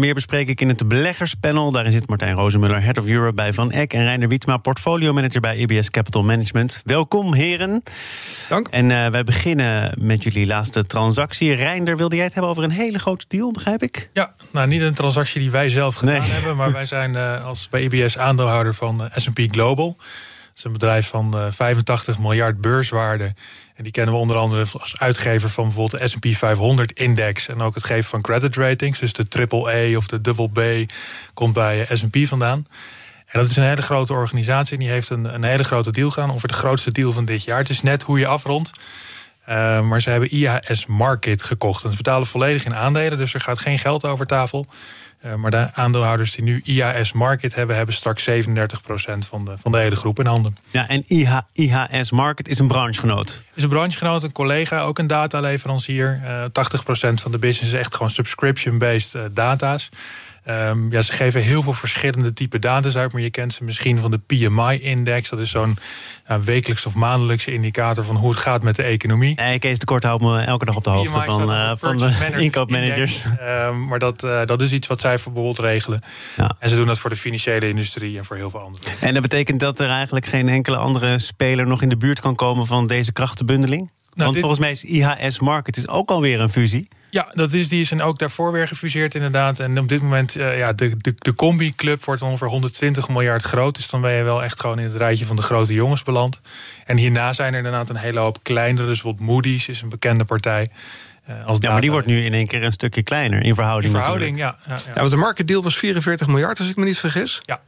Meer 0.00 0.14
bespreek 0.14 0.48
ik 0.48 0.60
in 0.60 0.68
het 0.68 0.88
beleggerspanel. 0.88 1.72
Daarin 1.72 1.92
zit 1.92 2.08
Martijn 2.08 2.34
Rozenmuller, 2.34 2.82
Head 2.82 2.98
of 2.98 3.06
Europe 3.06 3.34
bij 3.34 3.52
Van 3.52 3.70
Eck... 3.70 3.92
en 3.92 4.02
Reiner 4.02 4.28
Wietsma, 4.28 4.56
portfolio 4.56 5.12
manager 5.12 5.40
bij 5.40 5.56
EBS 5.56 5.90
Capital 5.90 6.22
Management. 6.22 6.82
Welkom, 6.84 7.34
heren. 7.34 7.82
Dank. 8.48 8.68
En 8.68 8.90
uh, 8.90 9.06
wij 9.06 9.24
beginnen 9.24 9.94
met 10.00 10.22
jullie 10.22 10.46
laatste 10.46 10.86
transactie. 10.86 11.54
Reinder, 11.54 11.96
wilde 11.96 12.16
jij 12.16 12.24
het 12.24 12.34
hebben 12.34 12.50
over 12.50 12.64
een 12.64 12.70
hele 12.70 12.98
grote 12.98 13.24
deal, 13.28 13.50
begrijp 13.50 13.82
ik? 13.82 14.08
Ja, 14.12 14.32
nou 14.52 14.66
niet 14.66 14.80
een 14.80 14.94
transactie 14.94 15.40
die 15.40 15.50
wij 15.50 15.68
zelf 15.68 15.94
gedaan 15.94 16.20
nee. 16.20 16.30
hebben... 16.30 16.56
maar 16.56 16.72
wij 16.82 16.86
zijn 16.86 17.12
uh, 17.12 17.44
als 17.44 17.68
bij 17.68 17.88
EBS 17.88 18.18
aandeelhouder 18.18 18.74
van 18.74 19.02
uh, 19.02 19.06
S&P 19.14 19.40
Global... 19.50 19.96
Het 20.52 20.60
is 20.60 20.64
een 20.64 20.72
bedrijf 20.72 21.08
van 21.08 21.52
85 21.52 22.18
miljard 22.18 22.60
beurswaarde. 22.60 23.34
En 23.74 23.82
die 23.82 23.92
kennen 23.92 24.14
we 24.14 24.20
onder 24.20 24.36
andere 24.36 24.66
als 24.78 24.98
uitgever 24.98 25.48
van 25.48 25.64
bijvoorbeeld 25.64 26.02
de 26.02 26.08
SP 26.12 26.26
500-index. 26.26 27.46
En 27.46 27.60
ook 27.60 27.74
het 27.74 27.84
geven 27.84 28.10
van 28.10 28.20
credit 28.20 28.56
ratings. 28.56 28.98
Dus 28.98 29.12
de 29.12 29.48
AAA 29.48 29.96
of 29.96 30.06
de 30.06 30.20
double 30.20 30.50
B 30.84 30.92
komt 31.34 31.54
bij 31.54 31.86
SP 32.00 32.16
vandaan. 32.22 32.66
En 33.26 33.38
dat 33.38 33.50
is 33.50 33.56
een 33.56 33.64
hele 33.64 33.82
grote 33.82 34.12
organisatie. 34.12 34.72
En 34.72 34.78
die 34.78 34.92
heeft 34.92 35.10
een, 35.10 35.34
een 35.34 35.44
hele 35.44 35.64
grote 35.64 35.90
deal 35.90 36.10
gedaan. 36.10 36.28
Ongeveer 36.30 36.48
de 36.48 36.54
grootste 36.54 36.92
deal 36.92 37.12
van 37.12 37.24
dit 37.24 37.44
jaar. 37.44 37.58
Het 37.58 37.68
is 37.68 37.82
net 37.82 38.02
hoe 38.02 38.18
je 38.18 38.26
afrondt. 38.26 38.70
Uh, 39.48 39.80
maar 39.80 40.00
ze 40.00 40.10
hebben 40.10 40.30
IHS 40.30 40.86
Market 40.86 41.42
gekocht. 41.42 41.84
En 41.84 41.90
ze 41.90 41.96
betalen 41.96 42.26
volledig 42.26 42.64
in 42.64 42.74
aandelen. 42.74 43.18
Dus 43.18 43.34
er 43.34 43.40
gaat 43.40 43.58
geen 43.58 43.78
geld 43.78 44.04
over 44.04 44.26
tafel. 44.26 44.66
Uh, 45.24 45.34
maar 45.34 45.50
de 45.50 45.68
aandeelhouders 45.74 46.32
die 46.32 46.44
nu 46.44 46.60
IHS 46.64 47.12
Market 47.12 47.54
hebben, 47.54 47.76
hebben 47.76 47.94
straks 47.94 48.30
37% 48.30 48.34
van 49.18 49.44
de, 49.44 49.58
van 49.58 49.72
de 49.72 49.78
hele 49.78 49.96
groep 49.96 50.18
in 50.18 50.26
handen. 50.26 50.56
Ja, 50.70 50.88
en 50.88 51.02
IH, 51.06 51.38
IHS 51.52 52.10
Market 52.10 52.48
is 52.48 52.58
een 52.58 52.68
branchegenoot. 52.68 53.42
Is 53.54 53.62
een 53.62 53.68
branchegenoot, 53.68 54.22
een 54.22 54.32
collega, 54.32 54.82
ook 54.82 54.98
een 54.98 55.06
dataleverancier. 55.06 56.20
Uh, 56.24 56.44
80% 56.44 57.14
van 57.14 57.30
de 57.30 57.38
business 57.38 57.72
is 57.72 57.78
echt 57.78 57.94
gewoon 57.94 58.10
subscription-based 58.10 59.14
uh, 59.14 59.22
data's. 59.32 59.88
Um, 60.50 60.90
ja, 60.90 61.02
ze 61.02 61.12
geven 61.12 61.42
heel 61.42 61.62
veel 61.62 61.72
verschillende 61.72 62.32
type 62.32 62.58
data's 62.58 62.96
uit, 62.96 63.12
maar 63.12 63.22
je 63.22 63.30
kent 63.30 63.52
ze 63.52 63.64
misschien 63.64 63.98
van 63.98 64.10
de 64.10 64.18
PMI-index. 64.18 65.28
Dat 65.28 65.38
is 65.38 65.50
zo'n 65.50 65.76
wekelijks 66.44 66.86
of 66.86 66.94
maandelijkse 66.94 67.52
indicator 67.52 68.04
van 68.04 68.16
hoe 68.16 68.30
het 68.30 68.38
gaat 68.38 68.62
met 68.62 68.76
de 68.76 68.82
economie. 68.82 69.34
Nee, 69.34 69.58
Kees 69.58 69.78
de 69.78 69.84
Kort 69.84 70.04
houdt 70.04 70.22
me 70.22 70.40
elke 70.40 70.64
dag 70.64 70.76
op 70.76 70.84
de 70.84 70.90
hoogte 70.90 71.20
van, 71.20 71.50
uh, 71.50 71.72
van 71.76 71.98
de 71.98 72.12
inkoopmanagers. 72.36 73.24
Um, 73.24 73.84
maar 73.84 73.98
dat, 73.98 74.24
uh, 74.24 74.40
dat 74.44 74.60
is 74.60 74.72
iets 74.72 74.86
wat 74.86 75.00
zij 75.00 75.10
bijvoorbeeld 75.14 75.58
regelen. 75.58 76.02
Ja. 76.36 76.56
En 76.58 76.68
ze 76.68 76.76
doen 76.76 76.86
dat 76.86 76.98
voor 76.98 77.10
de 77.10 77.16
financiële 77.16 77.68
industrie 77.68 78.18
en 78.18 78.24
voor 78.24 78.36
heel 78.36 78.50
veel 78.50 78.60
anderen. 78.60 78.92
En 79.00 79.12
dat 79.12 79.22
betekent 79.22 79.60
dat 79.60 79.80
er 79.80 79.88
eigenlijk 79.88 80.26
geen 80.26 80.48
enkele 80.48 80.76
andere 80.76 81.18
speler 81.18 81.66
nog 81.66 81.82
in 81.82 81.88
de 81.88 81.96
buurt 81.96 82.20
kan 82.20 82.34
komen 82.34 82.66
van 82.66 82.86
deze 82.86 83.12
krachtenbundeling? 83.12 83.80
Nou, 83.80 83.90
Want 84.14 84.32
dit... 84.32 84.40
volgens 84.40 84.60
mij 84.60 84.70
is 84.70 84.84
IHS 84.84 85.38
Market 85.38 85.76
is 85.76 85.88
ook 85.88 86.10
alweer 86.10 86.40
een 86.40 86.48
fusie. 86.48 86.88
Ja, 87.12 87.28
dat 87.34 87.52
is, 87.52 87.68
die 87.68 87.80
is 87.80 87.90
en 87.90 88.02
ook 88.02 88.18
daarvoor 88.18 88.52
weer 88.52 88.68
gefuseerd 88.68 89.14
inderdaad. 89.14 89.60
En 89.60 89.78
op 89.78 89.88
dit 89.88 90.02
moment, 90.02 90.36
uh, 90.36 90.58
ja, 90.58 90.72
de, 90.72 90.96
de, 90.96 91.14
de 91.16 91.34
Combi-club 91.34 92.04
wordt 92.04 92.22
ongeveer 92.22 92.48
120 92.48 93.08
miljard 93.08 93.42
groot. 93.42 93.74
Dus 93.74 93.88
dan 93.88 94.00
ben 94.00 94.14
je 94.14 94.22
wel 94.22 94.42
echt 94.42 94.60
gewoon 94.60 94.78
in 94.78 94.84
het 94.84 94.94
rijtje 94.94 95.26
van 95.26 95.36
de 95.36 95.42
grote 95.42 95.74
jongens 95.74 96.02
beland. 96.02 96.40
En 96.84 96.96
hierna 96.96 97.32
zijn 97.32 97.52
er 97.52 97.56
inderdaad 97.56 97.88
een 97.88 97.96
hele 97.96 98.18
hoop 98.18 98.42
kleinere. 98.42 98.86
Dus 98.86 99.02
bijvoorbeeld 99.02 99.28
Moody's 99.28 99.68
is 99.68 99.82
een 99.82 99.88
bekende 99.88 100.24
partij. 100.24 100.68
Uh, 101.30 101.46
als 101.46 101.58
ja, 101.60 101.72
maar 101.72 101.80
die 101.80 101.90
wordt 101.90 102.06
nu 102.06 102.24
in 102.24 102.32
één 102.32 102.46
keer 102.46 102.62
een 102.62 102.72
stukje 102.72 103.02
kleiner 103.02 103.42
in 103.42 103.54
verhouding. 103.54 103.92
In 103.92 103.98
verhouding, 103.98 104.36
ja, 104.36 104.56
ja, 104.66 104.74
ja. 104.74 104.80
ja. 104.86 104.94
want 104.94 105.10
de 105.10 105.16
market 105.16 105.48
deal 105.48 105.62
was 105.62 105.76
44 105.76 106.26
miljard, 106.26 106.58
als 106.58 106.68
ik 106.68 106.76
me 106.76 106.84
niet 106.84 106.98
vergis. 106.98 107.40
Ja. 107.42 107.60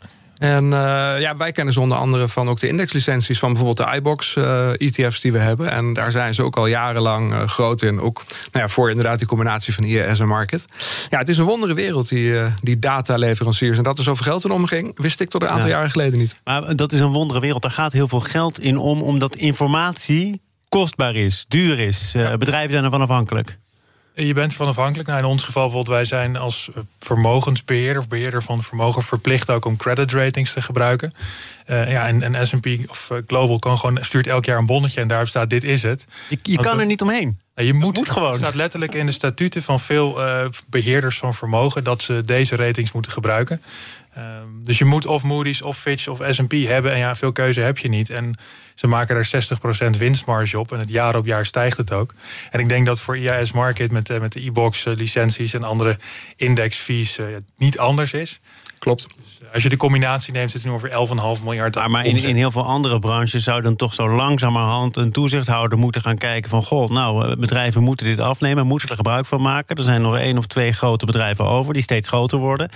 En 0.45 0.65
uh, 0.65 0.71
ja, 1.19 1.37
wij 1.37 1.53
kennen 1.53 1.75
ze 1.75 1.81
onder 1.81 1.99
andere 1.99 2.29
van 2.29 2.49
ook 2.49 2.61
de 2.61 2.69
indexlicenties 2.69 3.39
van 3.39 3.53
bijvoorbeeld 3.53 3.89
de 3.89 3.97
iBox 3.97 4.37
uh, 4.37 4.81
ETF's 4.81 5.21
die 5.21 5.33
we 5.33 5.39
hebben. 5.39 5.71
En 5.71 5.93
daar 5.93 6.11
zijn 6.11 6.35
ze 6.35 6.43
ook 6.43 6.57
al 6.57 6.67
jarenlang 6.67 7.33
uh, 7.33 7.43
groot 7.47 7.83
in. 7.83 8.01
Ook 8.01 8.23
nou 8.53 8.65
ja, 8.65 8.69
voor 8.69 8.91
inderdaad 8.91 9.19
die 9.19 9.27
combinatie 9.27 9.75
van 9.75 9.85
IES 9.85 10.19
en 10.19 10.29
market. 10.29 10.67
Ja, 11.11 11.19
het 11.19 11.29
is 11.29 11.39
een 11.39 11.45
wondere 11.45 11.75
wereld, 11.75 12.09
die, 12.09 12.35
die 12.63 12.79
dataleveranciers. 12.79 13.77
En 13.77 13.83
dat 13.83 13.99
er 13.99 14.05
zoveel 14.05 14.25
geld 14.25 14.45
in 14.45 14.51
omging, 14.51 14.93
wist 14.95 15.21
ik 15.21 15.31
tot 15.31 15.43
een 15.43 15.49
aantal 15.49 15.69
ja. 15.69 15.75
jaren 15.75 15.91
geleden 15.91 16.19
niet. 16.19 16.37
Maar 16.45 16.77
dat 16.77 16.93
is 16.93 17.01
een 17.01 17.13
wondere 17.13 17.41
wereld. 17.41 17.63
Daar 17.63 17.71
gaat 17.71 17.93
heel 17.93 18.09
veel 18.09 18.21
geld 18.21 18.61
in 18.61 18.79
om, 18.79 19.03
omdat 19.03 19.37
informatie 19.37 20.41
kostbaar 20.69 21.17
is, 21.17 21.45
duur 21.49 21.79
is. 21.79 22.11
Ja. 22.13 22.37
Bedrijven 22.37 22.71
zijn 22.71 22.85
ervan 22.85 23.01
afhankelijk. 23.01 23.59
Je 24.15 24.35
bent 24.35 24.51
ervan 24.51 24.67
afhankelijk. 24.67 25.09
Nou, 25.09 25.21
in 25.21 25.25
ons 25.25 25.43
geval 25.43 25.63
bijvoorbeeld, 25.63 25.97
wij 25.97 26.05
zijn 26.05 26.37
als 26.37 26.71
vermogensbeheerder 26.99 27.99
of 27.99 28.09
beheerder 28.09 28.43
van 28.43 28.63
vermogen 28.63 29.03
verplicht 29.03 29.51
ook 29.51 29.65
om 29.65 29.77
credit 29.77 30.13
ratings 30.13 30.53
te 30.53 30.63
gebruiken. 30.63 31.13
Uh, 31.67 31.91
ja, 31.91 32.07
en, 32.07 32.35
en 32.35 32.47
SP 32.51 32.67
of 32.87 33.11
Global 33.27 33.59
kan 33.59 33.79
gewoon, 33.79 33.99
stuurt 34.01 34.27
elk 34.27 34.45
jaar 34.45 34.59
een 34.59 34.67
bonnetje 34.67 35.01
en 35.01 35.09
daarop 35.09 35.29
staat: 35.29 35.51
dit 35.51 35.65
is 35.65 35.83
het. 35.83 36.07
Je, 36.29 36.39
je 36.43 36.57
kan 36.57 36.81
er 36.81 36.87
niet 36.87 37.03
omheen. 37.03 37.39
Nou, 37.55 37.69
je 37.69 37.75
moet, 37.75 37.97
moet 37.97 38.11
gewoon. 38.11 38.31
Het 38.31 38.39
staat 38.39 38.55
letterlijk 38.55 38.95
in 38.95 39.07
de 39.07 39.13
statuten 39.13 39.63
van 39.63 39.81
veel 39.81 40.21
uh, 40.21 40.45
beheerders 40.69 41.19
van 41.19 41.35
vermogen 41.35 41.85
dat 41.85 42.03
ze 42.03 42.23
deze 42.25 42.57
ratings 42.57 42.93
moeten 42.93 43.13
gebruiken. 43.13 43.63
Um, 44.19 44.65
dus 44.65 44.79
je 44.79 44.85
moet 44.85 45.07
of 45.07 45.23
Moody's 45.23 45.63
of 45.63 45.79
Fitch 45.79 46.09
of 46.09 46.21
S&P 46.31 46.53
hebben. 46.53 46.93
En 46.93 46.99
ja, 46.99 47.17
veel 47.17 47.33
keuze 47.33 47.61
heb 47.61 47.79
je 47.79 47.89
niet. 47.89 48.11
En 48.11 48.37
ze 48.75 48.87
maken 48.87 49.17
er 49.17 49.47
60% 49.97 49.99
winstmarge 49.99 50.59
op. 50.59 50.73
En 50.73 50.79
het 50.79 50.89
jaar 50.89 51.17
op 51.17 51.27
jaar 51.27 51.47
stijgt 51.47 51.77
het 51.77 51.93
ook. 51.93 52.15
En 52.51 52.61
ik 52.61 52.69
denk 52.69 52.87
dat 52.87 53.01
voor 53.01 53.19
IAS 53.19 53.53
Market 53.53 53.93
met, 53.93 54.11
uh, 54.11 54.21
met 54.21 54.33
de 54.33 54.47
e-box 54.47 54.87
uh, 54.87 54.95
licenties 54.95 55.55
en 55.55 55.63
andere 55.63 55.99
indexfees 56.37 57.19
uh, 57.19 57.27
niet 57.57 57.79
anders 57.79 58.13
is. 58.13 58.41
Klopt. 58.79 59.07
Dus 59.17 59.53
als 59.53 59.63
je 59.63 59.69
de 59.69 59.77
combinatie 59.77 60.33
neemt, 60.33 60.51
zit 60.51 60.63
het 60.63 60.71
nu 60.71 60.77
over 60.77 61.37
11,5 61.39 61.43
miljard. 61.45 61.75
Maar, 61.75 61.91
maar 61.91 62.05
in, 62.05 62.17
in, 62.17 62.37
heel 62.37 62.51
veel 62.51 62.65
andere 62.65 62.99
branches 62.99 63.45
zou 63.45 63.63
dan 63.63 63.77
toch 63.77 63.95
zo 63.95 64.09
langzamerhand 64.09 64.97
een 64.97 65.13
toezichthouder 65.13 65.79
moeten 65.79 66.01
gaan 66.01 66.19
kijken 66.19 66.51
van 66.51 66.63
goh, 66.63 66.91
nou, 66.91 67.37
bedrijven 67.37 67.83
moeten 67.83 68.07
dit 68.07 68.21
afnemen, 68.21 68.67
moeten 68.67 68.89
er 68.89 68.97
gebruik 68.97 69.27
van 69.27 69.43
maken. 69.43 69.77
Er 69.77 69.83
zijn 69.83 70.03
nog 70.03 70.17
één 70.17 70.39
of 70.39 70.47
twee 70.47 70.73
grote 70.73 71.07
bedrijven 71.07 71.45
over 71.45 71.73
die 71.73 71.83
steeds 71.83 72.09
groter 72.09 72.39
worden. 72.39 72.71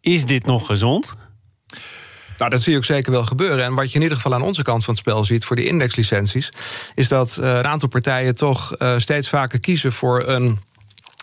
Is 0.00 0.26
dit 0.26 0.46
nog 0.46 0.66
gezond? 0.66 1.14
Nou, 2.38 2.50
dat 2.50 2.60
zie 2.60 2.72
je 2.72 2.78
ook 2.78 2.84
zeker 2.84 3.12
wel 3.12 3.24
gebeuren. 3.24 3.64
En 3.64 3.74
wat 3.74 3.88
je 3.88 3.96
in 3.96 4.02
ieder 4.02 4.16
geval 4.16 4.34
aan 4.34 4.42
onze 4.42 4.62
kant 4.62 4.84
van 4.84 4.94
het 4.94 5.02
spel 5.02 5.24
ziet 5.24 5.44
voor 5.44 5.56
die 5.56 5.66
indexlicenties, 5.66 6.48
is 6.94 7.08
dat 7.08 7.38
uh, 7.40 7.48
een 7.48 7.66
aantal 7.66 7.88
partijen 7.88 8.36
toch 8.36 8.74
uh, 8.78 8.98
steeds 8.98 9.28
vaker 9.28 9.60
kiezen 9.60 9.92
voor 9.92 10.28
een 10.28 10.58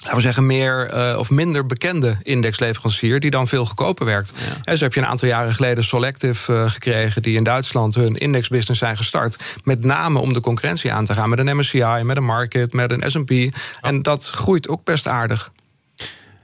laten 0.04 0.18
we 0.18 0.24
zeggen, 0.24 0.46
meer 0.46 0.94
uh, 0.94 1.20
of 1.20 1.30
minder 1.30 1.66
bekende 1.66 2.18
indexleverancier... 2.24 3.20
die 3.20 3.30
dan 3.30 3.48
veel 3.48 3.66
goedkoper 3.66 4.06
werkt. 4.06 4.34
Ja. 4.36 4.44
En 4.64 4.78
zo 4.78 4.84
heb 4.84 4.94
je 4.94 5.00
een 5.00 5.08
aantal 5.08 5.28
jaren 5.28 5.54
geleden 5.54 5.84
Selective 5.84 6.54
uh, 6.54 6.70
gekregen... 6.70 7.22
die 7.22 7.38
in 7.38 7.44
Duitsland 7.44 7.96
hun 7.96 8.16
indexbusiness 8.16 8.80
zijn 8.80 8.98
gestart. 8.98 9.60
Met 9.64 9.84
name 9.84 10.20
om 10.20 10.34
de 10.34 10.40
concurrentie 10.40 10.94
aan 10.94 11.06
te 11.06 11.14
gaan. 11.14 11.30
Met 11.30 11.40
een 11.40 11.58
MSCI, 11.58 12.02
met 12.04 12.18
een 12.18 12.24
Market, 12.24 12.74
met 12.74 12.92
een 12.92 13.12
S&P. 13.12 13.30
Ja. 13.30 13.50
En 13.82 14.02
dat 14.02 14.30
groeit 14.30 14.68
ook 14.68 14.84
best 14.84 15.08
aardig. 15.08 15.52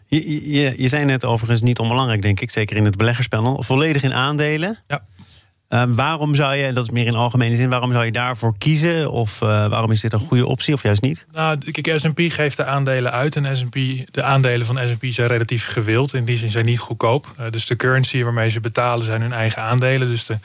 Je, 0.10 0.52
je, 0.52 0.74
je 0.78 0.88
zei 0.88 1.06
net 1.06 1.26
overigens 1.26 1.62
niet 1.62 1.80
onbelangrijk, 1.80 2.22
denk 2.22 2.40
ik, 2.40 2.52
zeker 2.52 2.76
in 2.76 2.86
het 2.86 2.98
beleggerspanel, 2.98 3.64
volledig 3.64 4.04
in 4.04 4.14
aandelen. 4.14 4.78
Ja. 4.88 5.02
Uh, 5.70 5.84
waarom 5.88 6.36
zou 6.36 6.56
je, 6.56 6.74
dat 6.74 6.84
is 6.84 6.90
meer 6.90 7.06
in 7.06 7.16
algemene 7.16 7.56
zin, 7.56 7.70
waarom 7.70 7.92
zou 7.92 8.06
je 8.06 8.12
daarvoor 8.12 8.58
kiezen? 8.58 9.12
Of 9.12 9.42
uh, 9.42 9.68
waarom 9.68 9.92
is 9.92 10.00
dit 10.00 10.14
een 10.14 10.20
goede 10.20 10.46
optie 10.46 10.74
of 10.74 10.84
juist 10.84 11.02
niet? 11.02 11.26
Nou, 11.32 11.72
kijk, 11.72 12.00
S&P 12.00 12.20
geeft 12.32 12.58
de 12.58 12.66
aandelen 12.66 13.12
uit 13.12 13.36
en 13.36 13.58
S&P, 13.58 13.74
de 14.12 14.24
aandelen 14.24 14.66
van 14.66 14.78
S&P 14.78 15.06
zijn 15.12 15.28
relatief 15.28 15.68
gewild. 15.68 16.14
In 16.14 16.26
die 16.26 16.38
zin 16.38 16.50
zijn 16.50 16.66
niet 16.66 16.80
goedkoop. 16.80 17.34
Uh, 17.40 17.46
dus 17.50 17.66
de 17.66 17.76
currency 17.76 18.24
waarmee 18.24 18.50
ze 18.50 18.60
betalen 18.60 19.06
zijn 19.06 19.22
hun 19.22 19.34
eigen 19.34 19.62
aandelen. 19.62 20.08
Dus 20.08 20.26
de, 20.26 20.38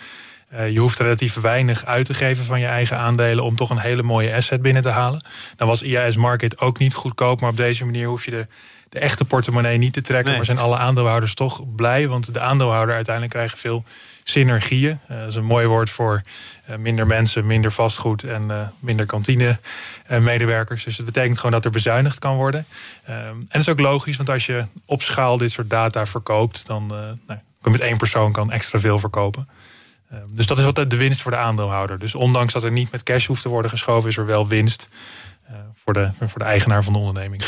je 0.72 0.78
hoeft 0.78 0.98
relatief 0.98 1.34
weinig 1.34 1.84
uit 1.84 2.06
te 2.06 2.14
geven 2.14 2.44
van 2.44 2.60
je 2.60 2.66
eigen 2.66 2.98
aandelen 2.98 3.44
om 3.44 3.56
toch 3.56 3.70
een 3.70 3.78
hele 3.78 4.02
mooie 4.02 4.34
asset 4.34 4.62
binnen 4.62 4.82
te 4.82 4.88
halen. 4.88 5.24
Dan 5.56 5.68
was 5.68 5.82
IAS 5.82 6.16
Market 6.16 6.60
ook 6.60 6.78
niet 6.78 6.94
goedkoop, 6.94 7.40
maar 7.40 7.50
op 7.50 7.56
deze 7.56 7.84
manier 7.84 8.06
hoef 8.06 8.24
je 8.24 8.30
de 8.30 8.46
de 8.94 9.00
echte 9.00 9.24
portemonnee 9.24 9.78
niet 9.78 9.92
te 9.92 10.02
trekken. 10.02 10.26
Nee. 10.26 10.36
Maar 10.36 10.44
zijn 10.44 10.58
alle 10.58 10.76
aandeelhouders 10.76 11.34
toch 11.34 11.74
blij. 11.74 12.08
Want 12.08 12.34
de 12.34 12.40
aandeelhouder 12.40 12.94
uiteindelijk 12.94 13.34
krijgen 13.34 13.58
veel 13.58 13.84
synergieën. 14.24 15.00
Uh, 15.10 15.18
dat 15.18 15.28
is 15.28 15.34
een 15.34 15.44
mooi 15.44 15.66
woord 15.66 15.90
voor 15.90 16.22
uh, 16.70 16.76
minder 16.76 17.06
mensen, 17.06 17.46
minder 17.46 17.72
vastgoed 17.72 18.24
en 18.24 18.50
uh, 18.50 18.60
minder 18.78 19.06
kantine 19.06 19.58
medewerkers. 20.20 20.84
Dus 20.84 20.96
het 20.96 21.06
betekent 21.06 21.36
gewoon 21.36 21.52
dat 21.52 21.64
er 21.64 21.70
bezuinigd 21.70 22.18
kan 22.18 22.36
worden. 22.36 22.66
en 23.04 23.38
dat 23.48 23.60
is 23.60 23.68
ook 23.68 23.80
logisch, 23.80 24.16
want 24.16 24.30
als 24.30 24.46
je 24.46 24.64
op 24.84 25.02
schaal 25.02 25.38
dit 25.38 25.50
soort 25.50 25.70
data 25.70 26.06
verkoopt, 26.06 26.66
dan 26.66 26.86
nou, 26.86 27.16
kan 27.26 27.38
je 27.60 27.70
met 27.70 27.80
één 27.80 27.96
persoon 27.96 28.32
kan 28.32 28.50
extra 28.50 28.78
veel 28.78 28.98
verkopen. 28.98 29.48
dus 30.26 30.46
dat 30.46 30.58
is 30.58 30.64
wat 30.64 30.90
de 30.90 30.96
winst 30.96 31.20
voor 31.20 31.30
de 31.30 31.36
aandeelhouder. 31.36 31.98
Dus 31.98 32.14
ondanks 32.14 32.52
dat 32.52 32.62
er 32.62 32.72
niet 32.72 32.90
met 32.90 33.02
cash 33.02 33.26
hoeft 33.26 33.42
te 33.42 33.48
worden 33.48 33.70
geschoven, 33.70 34.08
is 34.08 34.16
er 34.16 34.26
wel 34.26 34.48
winst. 34.48 34.88
Voor, 35.74 35.92
de, 35.92 36.10
voor 36.18 36.38
de 36.38 36.44
eigenaar 36.44 36.84
van 36.84 36.92
de 36.92 36.98
onderneming. 36.98 37.44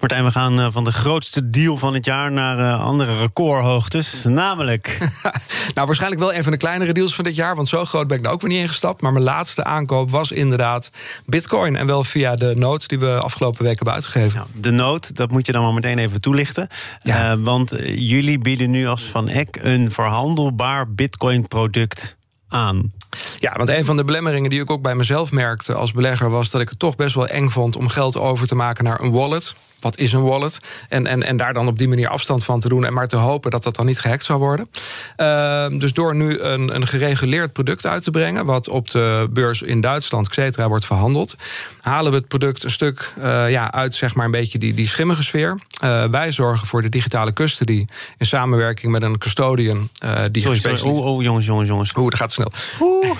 Martijn, 0.00 0.24
we 0.24 0.30
gaan 0.30 0.72
van 0.72 0.84
de 0.84 0.92
grootste 0.92 1.50
deal 1.50 1.76
van 1.76 1.94
het 1.94 2.04
jaar 2.04 2.32
naar 2.32 2.74
andere 2.74 3.18
recordhoogtes. 3.18 4.24
Namelijk. 4.24 4.98
nou, 5.74 5.86
waarschijnlijk 5.86 6.22
wel 6.22 6.34
een 6.34 6.42
van 6.42 6.52
de 6.52 6.58
kleinere 6.58 6.92
deals 6.92 7.14
van 7.14 7.24
dit 7.24 7.34
jaar. 7.34 7.56
Want 7.56 7.68
zo 7.68 7.84
groot 7.84 8.06
ben 8.06 8.16
ik 8.16 8.22
daar 8.22 8.32
ook 8.32 8.40
weer 8.40 8.50
niet 8.50 8.60
ingestapt. 8.60 9.02
Maar 9.02 9.12
mijn 9.12 9.24
laatste 9.24 9.64
aankoop 9.64 10.10
was 10.10 10.32
inderdaad 10.32 10.90
Bitcoin. 11.26 11.76
En 11.76 11.86
wel 11.86 12.04
via 12.04 12.34
de 12.34 12.54
noot 12.56 12.88
die 12.88 12.98
we 12.98 13.20
afgelopen 13.20 13.62
weken 13.62 13.76
hebben 13.76 13.94
uitgegeven. 13.94 14.36
Nou, 14.36 14.48
de 14.54 14.70
noot, 14.70 15.16
dat 15.16 15.30
moet 15.30 15.46
je 15.46 15.52
dan 15.52 15.62
maar 15.62 15.74
meteen 15.74 15.98
even 15.98 16.20
toelichten. 16.20 16.68
Ja. 17.02 17.38
want 17.38 17.74
jullie 17.94 18.38
bieden 18.38 18.70
nu 18.70 18.86
als 18.86 19.02
Van 19.02 19.28
Eck 19.28 19.58
een 19.62 19.90
verhandelbaar 19.90 20.92
Bitcoin-product 20.92 22.16
aan. 22.48 22.92
Ja, 23.38 23.52
want 23.56 23.68
een 23.68 23.84
van 23.84 23.96
de 23.96 24.04
belemmeringen 24.04 24.50
die 24.50 24.60
ik 24.60 24.70
ook 24.70 24.82
bij 24.82 24.94
mezelf 24.94 25.32
merkte 25.32 25.74
als 25.74 25.92
belegger 25.92 26.30
was 26.30 26.50
dat 26.50 26.60
ik 26.60 26.68
het 26.68 26.78
toch 26.78 26.96
best 26.96 27.14
wel 27.14 27.26
eng 27.26 27.48
vond 27.48 27.76
om 27.76 27.88
geld 27.88 28.16
over 28.16 28.46
te 28.46 28.54
maken 28.54 28.84
naar 28.84 29.00
een 29.00 29.10
wallet 29.10 29.54
wat 29.80 29.98
is 29.98 30.12
een 30.12 30.22
wallet? 30.22 30.60
En, 30.88 31.06
en, 31.06 31.22
en 31.22 31.36
daar 31.36 31.52
dan 31.52 31.66
op 31.66 31.78
die 31.78 31.88
manier 31.88 32.08
afstand 32.08 32.44
van 32.44 32.60
te 32.60 32.68
doen 32.68 32.84
en 32.84 32.92
maar 32.92 33.08
te 33.08 33.16
hopen 33.16 33.50
dat 33.50 33.62
dat 33.62 33.76
dan 33.76 33.86
niet 33.86 34.00
gehackt 34.00 34.24
zou 34.24 34.38
worden. 34.38 34.68
Ehm, 35.16 35.78
dus 35.78 35.92
door 35.92 36.14
nu 36.14 36.38
een, 36.38 36.74
een 36.74 36.86
gereguleerd 36.86 37.52
product 37.52 37.86
uit 37.86 38.02
te 38.02 38.10
brengen, 38.10 38.44
wat 38.44 38.68
op 38.68 38.90
de 38.90 39.28
beurs 39.30 39.62
in 39.62 39.80
Duitsland, 39.80 40.28
Xetra, 40.28 40.68
wordt 40.68 40.86
verhandeld, 40.86 41.34
halen 41.80 42.12
we 42.12 42.18
het 42.18 42.28
product 42.28 42.62
een 42.62 42.70
stuk 42.70 43.12
uh, 43.18 43.50
ja, 43.50 43.72
uit 43.72 43.94
zeg 43.94 44.14
maar 44.14 44.24
een 44.24 44.30
beetje 44.30 44.58
die, 44.58 44.74
die 44.74 44.88
schimmige 44.88 45.22
sfeer. 45.22 45.58
Uh, 45.84 46.04
wij 46.04 46.32
zorgen 46.32 46.66
voor 46.66 46.82
de 46.82 46.88
digitale 46.88 47.32
custody 47.32 47.84
in 48.18 48.26
samenwerking 48.26 48.92
met 48.92 49.02
een 49.02 49.18
custodian. 49.18 49.88
Uh, 50.04 50.22
die 50.30 50.42
sorry, 50.42 50.58
sorry. 50.58 50.80
Oh, 50.80 51.06
oh, 51.06 51.22
jongens, 51.22 51.46
jongens, 51.46 51.68
jongens. 51.68 51.92
Oeh, 51.96 52.10
dat 52.10 52.18
gaat 52.18 52.32
snel. 52.32 52.52
Oeh. 52.80 53.10